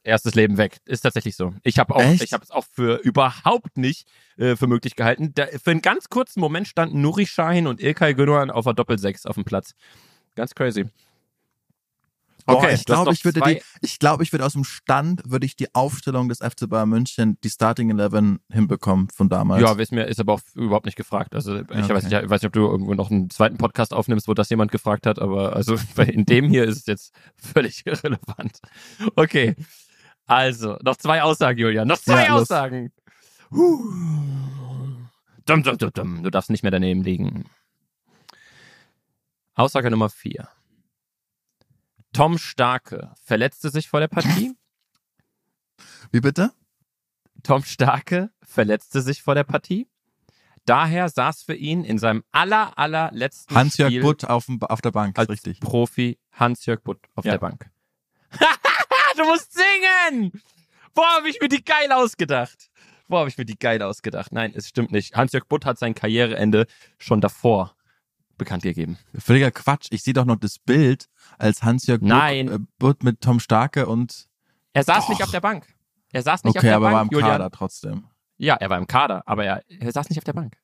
[0.05, 0.79] Erstes Leben weg.
[0.87, 1.53] Ist tatsächlich so.
[1.63, 2.23] Ich habe auch, Echt?
[2.23, 5.33] ich habe es auch für überhaupt nicht äh, für möglich gehalten.
[5.35, 9.27] Da, für einen ganz kurzen Moment standen Nuri Sahin und Ilkay Gündogan auf der Doppelsechs
[9.27, 9.75] auf dem Platz.
[10.35, 10.87] Ganz crazy.
[12.47, 14.65] Boah, Okay, ich du hast glaube, ich würde die, ich glaube, ich würde aus dem
[14.65, 19.61] Stand würde ich die Aufstellung des FC Bayern München, die Starting Eleven hinbekommen von damals.
[19.61, 21.35] Ja, ist mir ist aber auch überhaupt nicht gefragt.
[21.35, 21.93] Also ich Okay.
[21.95, 24.49] weiß, nicht, ich weiß nicht, ob du irgendwo noch einen zweiten Podcast aufnimmst, wo das
[24.49, 25.77] jemand gefragt hat, aber also
[26.07, 28.61] in dem hier ist es jetzt völlig irrelevant.
[29.15, 29.55] Okay.
[30.29, 31.89] Also, noch zwei Aussagen, Julian.
[31.89, 32.35] Noch zwei Ja.
[32.35, 32.93] Aussagen.
[33.51, 33.83] Huh.
[35.47, 36.23] Dum, dum, dum, dum.
[36.23, 37.49] Du darfst nicht mehr daneben liegen.
[39.55, 40.49] Aussage Nummer vier.
[42.13, 44.55] Tom Starke verletzte sich vor der Partie.
[46.13, 46.53] Wie bitte?
[47.43, 49.89] Tom Starke verletzte sich vor der Partie.
[50.67, 55.19] Daher saß für ihn in seinem aller, allerletzten Hans-Jörg Butt auf, dem, auf der Bank,
[55.19, 55.61] als richtig.
[55.61, 57.33] Profi Hans-Jörg Butt auf Ja.
[57.33, 57.71] der Bank.
[59.19, 60.43] du musst singen!
[60.95, 62.71] Boah, habe ich mir die geil ausgedacht.
[63.09, 64.33] Boah, habe ich mir die geil ausgedacht.
[64.33, 65.17] Nein, es stimmt nicht.
[65.17, 66.67] Hans-Jörg Butt hat sein Karriereende
[66.99, 67.75] schon davor
[68.37, 68.99] bekannt gegeben.
[69.19, 69.89] Völliger Quatsch.
[69.91, 71.09] Ich sehe doch noch das Bild,
[71.39, 74.29] als Hans-Jörg Butt, äh, Butt mit Tom Starke und
[74.73, 75.09] Er saß Doch.
[75.11, 75.67] nicht auf der Bank.
[76.13, 77.31] Er saß nicht auf okay, der aber Bank, war im Julian.
[77.31, 78.07] Kader trotzdem.
[78.37, 80.57] Ja, er war im Kader, aber er, er saß nicht auf der Bank.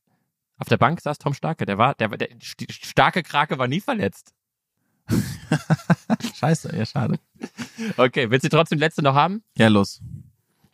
[0.57, 1.67] Auf der Bank saß Tom Starke.
[1.67, 2.37] Der war, der, der, der
[2.71, 4.33] starke Krake war nie verletzt.
[6.35, 7.19] Scheiße, ja, schade.
[7.97, 9.43] Okay, willst du trotzdem letzte noch haben?
[9.57, 10.01] Ja, los.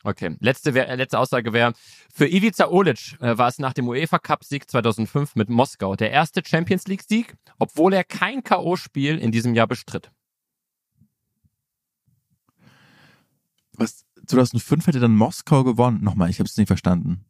[0.02, 1.74] Okay, letzte, äh, letzte Aussage wäre,
[2.12, 6.10] für Ivica Olic äh, war es nach dem UEFA Cup Sieg 2005 mit Moskau der
[6.10, 10.10] erste Champions League Sieg, obwohl er kein K.O.-Spiel in diesem Jahr bestritt.
[13.74, 16.02] Was, 2005 hätte dann Moskau gewonnen.
[16.02, 17.24] Nochmal, ich habe es nicht verstanden.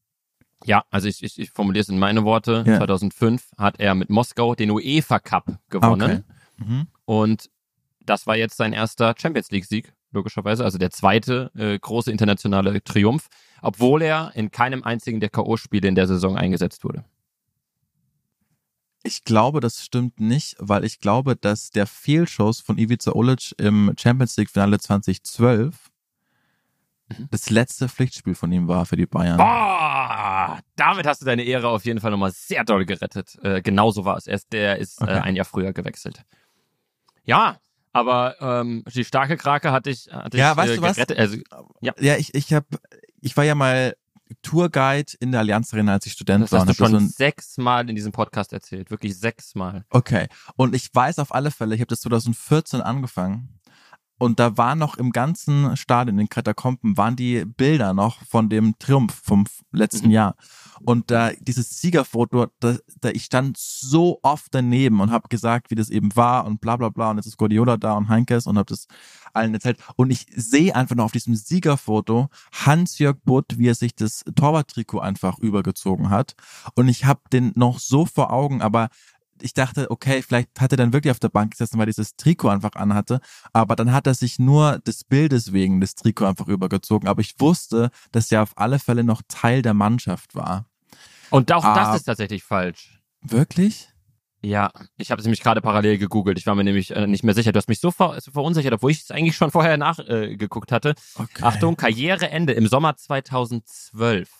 [0.64, 2.64] Ja, also ich, ich, ich formuliere es in meine Worte.
[2.66, 2.78] Ja.
[2.78, 6.24] 2005 hat er mit Moskau den UEFA Cup gewonnen
[6.58, 6.64] Okay.
[6.64, 6.86] Mhm.
[7.06, 7.50] und
[8.10, 12.82] das war jetzt sein erster Champions League Sieg logischerweise, also der zweite äh, große internationale
[12.82, 13.28] Triumph,
[13.62, 17.04] obwohl er in keinem einzigen der K.O.-Spiele in der Saison eingesetzt wurde.
[19.04, 23.94] Ich glaube, das stimmt nicht, weil ich glaube, dass der Fehlschuss von Ivica Olic im
[23.96, 25.90] Champions League Finale 2012
[27.08, 27.28] mhm.
[27.30, 29.36] das letzte Pflichtspiel von ihm war für die Bayern.
[29.36, 33.38] Boah, damit hast du deine Ehre auf jeden Fall nochmal sehr doll gerettet.
[33.42, 34.26] Äh, genauso war es.
[34.26, 35.12] Erst der ist äh, okay.
[35.12, 36.24] äh, ein Jahr früher gewechselt.
[37.24, 37.58] Ja,
[37.92, 40.82] aber ähm, die starke Krake hatte ich, hatte ja, ich weißt äh, du.
[40.82, 40.98] Was?
[40.98, 41.36] Also,
[41.80, 41.92] ja.
[41.98, 42.66] ja, ich, ich habe,
[43.20, 43.94] ich war ja mal
[44.42, 46.60] Tourguide in der Allianz Arena, als ich Student das war.
[46.60, 49.84] Das hast du schon so sechsmal in diesem Podcast erzählt, wirklich sechsmal.
[49.90, 53.59] Okay, und ich weiß auf alle Fälle, ich habe das 2014 angefangen
[54.20, 58.50] und da war noch im ganzen Stadion, in den Katakomben, waren die Bilder noch von
[58.50, 60.12] dem Triumph vom letzten mhm.
[60.12, 60.36] Jahr.
[60.82, 65.74] Und da dieses Siegerfoto, da, da ich stand so oft daneben und habe gesagt, wie
[65.74, 67.10] das eben war und bla bla bla.
[67.10, 68.88] Und jetzt ist Guardiola da und Heinkes und habe das
[69.32, 69.78] allen erzählt.
[69.96, 75.00] Und ich sehe einfach noch auf diesem Siegerfoto Hans-Jörg Butt, wie er sich das Torwarttrikot
[75.00, 76.34] einfach übergezogen hat.
[76.74, 78.90] Und ich habe den noch so vor Augen, aber
[79.42, 82.48] ich dachte, okay, vielleicht hat er dann wirklich auf der Bank gesessen, weil dieses Trikot
[82.48, 83.20] einfach anhatte.
[83.52, 87.08] Aber dann hat er sich nur des Bildes wegen das Trikot einfach übergezogen.
[87.08, 90.66] Aber ich wusste, dass er auf alle Fälle noch Teil der Mannschaft war.
[91.30, 93.00] Und auch ah, das ist tatsächlich falsch.
[93.22, 93.88] Wirklich?
[94.42, 96.38] Ja, ich habe es nämlich gerade parallel gegoogelt.
[96.38, 97.52] Ich war mir nämlich äh, nicht mehr sicher.
[97.52, 100.74] Du hast mich so, ver so verunsichert, obwohl ich es eigentlich schon vorher nachgeguckt äh,
[100.74, 100.94] hatte.
[101.14, 101.42] Okay.
[101.42, 104.30] Achtung, Karriereende im Sommer 2012.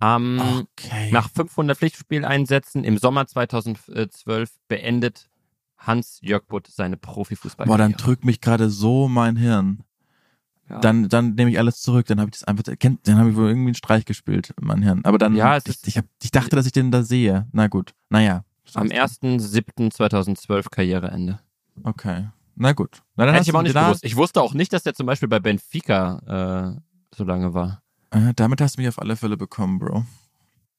[0.00, 1.10] Ähm, okay.
[1.10, 5.28] Nach 500 Pflichtspieleinsätzen im Sommer 2012 beendet
[5.78, 7.66] Hans Jörg Butt seine Profifußball.
[7.66, 9.82] Boah, dann drückt mich gerade so mein Hirn.
[10.68, 10.80] Ja.
[10.80, 12.06] Dann, dann nehme ich alles zurück.
[12.06, 15.04] Dann habe ich das einfach, dann habe ich wohl irgendwie einen Streich gespielt, mein Hirn.
[15.04, 17.46] Aber dann, ja, ich, ich, hab, ich dachte, dass ich den da sehe.
[17.52, 18.44] Na gut, naja.
[18.74, 21.38] Am 1.7.2012 Karriereende.
[21.84, 22.28] Okay.
[22.56, 23.02] Na gut.
[23.14, 24.04] Na, dann Hätte ich aber auch nicht gewusst.
[24.04, 26.80] Ich wusste auch nicht, dass der zum Beispiel bei Benfica äh,
[27.14, 27.82] so lange war.
[28.10, 30.04] Äh, damit hast du mich auf alle Fälle bekommen, Bro.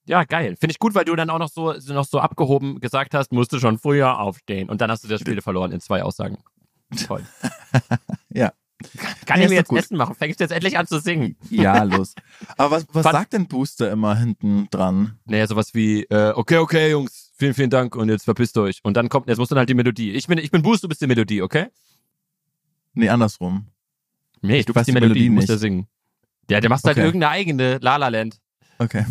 [0.06, 0.56] Ja, geil.
[0.58, 3.52] Finde ich gut, weil du dann auch noch so, noch so abgehoben gesagt hast, musst
[3.52, 4.70] du schon früher aufstehen.
[4.70, 6.38] Und dann hast du das Spiel verloren in zwei Aussagen.
[7.06, 7.26] Toll.
[8.30, 8.54] ja.
[9.26, 9.80] Kann ja, ich mir jetzt gut.
[9.80, 10.16] Essen machen?
[10.16, 11.36] Fängst du jetzt endlich an zu singen?
[11.50, 12.14] Ja, los.
[12.58, 15.20] Aber was, was sagt denn Booster immer hinten dran?
[15.26, 18.80] Naja, sowas wie, äh, okay, okay, Jungs, vielen, vielen Dank und jetzt verpisst euch.
[18.84, 20.12] Und dann kommt, jetzt muss dann halt die Melodie.
[20.12, 21.68] Ich bin, ich bin Boost, du bist die Melodie, okay?
[22.94, 23.68] Nee, andersrum.
[24.42, 25.88] Nee, du bist die Melodie, Melodie musst ja singen.
[26.50, 27.02] Ja, der machst halt okay.
[27.02, 28.40] halt irgendeine eigene La La Land.
[28.80, 29.06] Okay.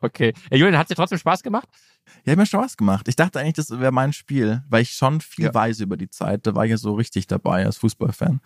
[0.00, 0.34] Okay.
[0.50, 1.68] Hey, Julian, hat dir trotzdem Spaß gemacht?
[2.24, 3.08] Ja, hat mir Spaß gemacht.
[3.08, 5.54] Ich dachte eigentlich, das wäre mein Spiel, weil ich schon viel ja.
[5.54, 6.46] weiß über die Zeit.
[6.46, 8.40] Da war ich ja so richtig dabei als Fußballfan.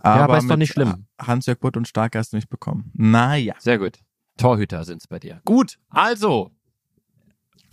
[0.00, 1.06] Aber, ja, aber ist doch nicht schlimm.
[1.20, 2.90] Hans-Jörg Butt und Stark hast du nicht bekommen.
[2.94, 3.54] Naja.
[3.58, 3.98] Sehr gut.
[4.38, 5.40] Torhüter sind's bei dir.
[5.44, 6.50] Gut, also.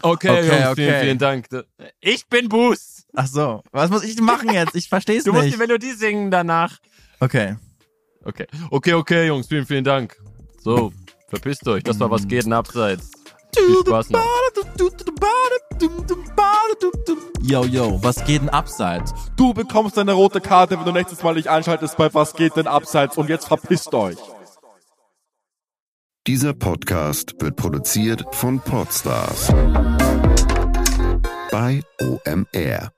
[0.01, 0.75] Okay, okay, Jungs, okay.
[0.75, 1.47] Vielen, vielen Dank.
[1.99, 3.05] Ich bin Boos.
[3.13, 3.63] Ach so.
[3.71, 4.75] Was muss ich machen jetzt?
[4.75, 5.35] Ich verstehe es nicht.
[5.35, 6.79] Du musst die Melodie singen danach.
[7.19, 7.57] Okay.
[8.29, 8.45] Okay.
[8.69, 10.15] Okay, okay, Jungs, vielen, vielen Dank.
[10.61, 10.91] So,
[11.29, 11.83] verpisst euch.
[11.83, 13.11] Das war was geht denn abseits.
[13.55, 14.19] Viel Spaß noch.
[17.41, 19.13] Yo, yo, was geht denn abseits?
[19.35, 22.67] Du bekommst eine rote Karte, wenn du nächstes Mal nicht einschaltest bei Was geht denn
[22.67, 24.17] abseits und jetzt verpisst euch.
[26.27, 29.47] Dieser Podcast wird produziert von Podstars
[31.51, 32.91] bei OMR.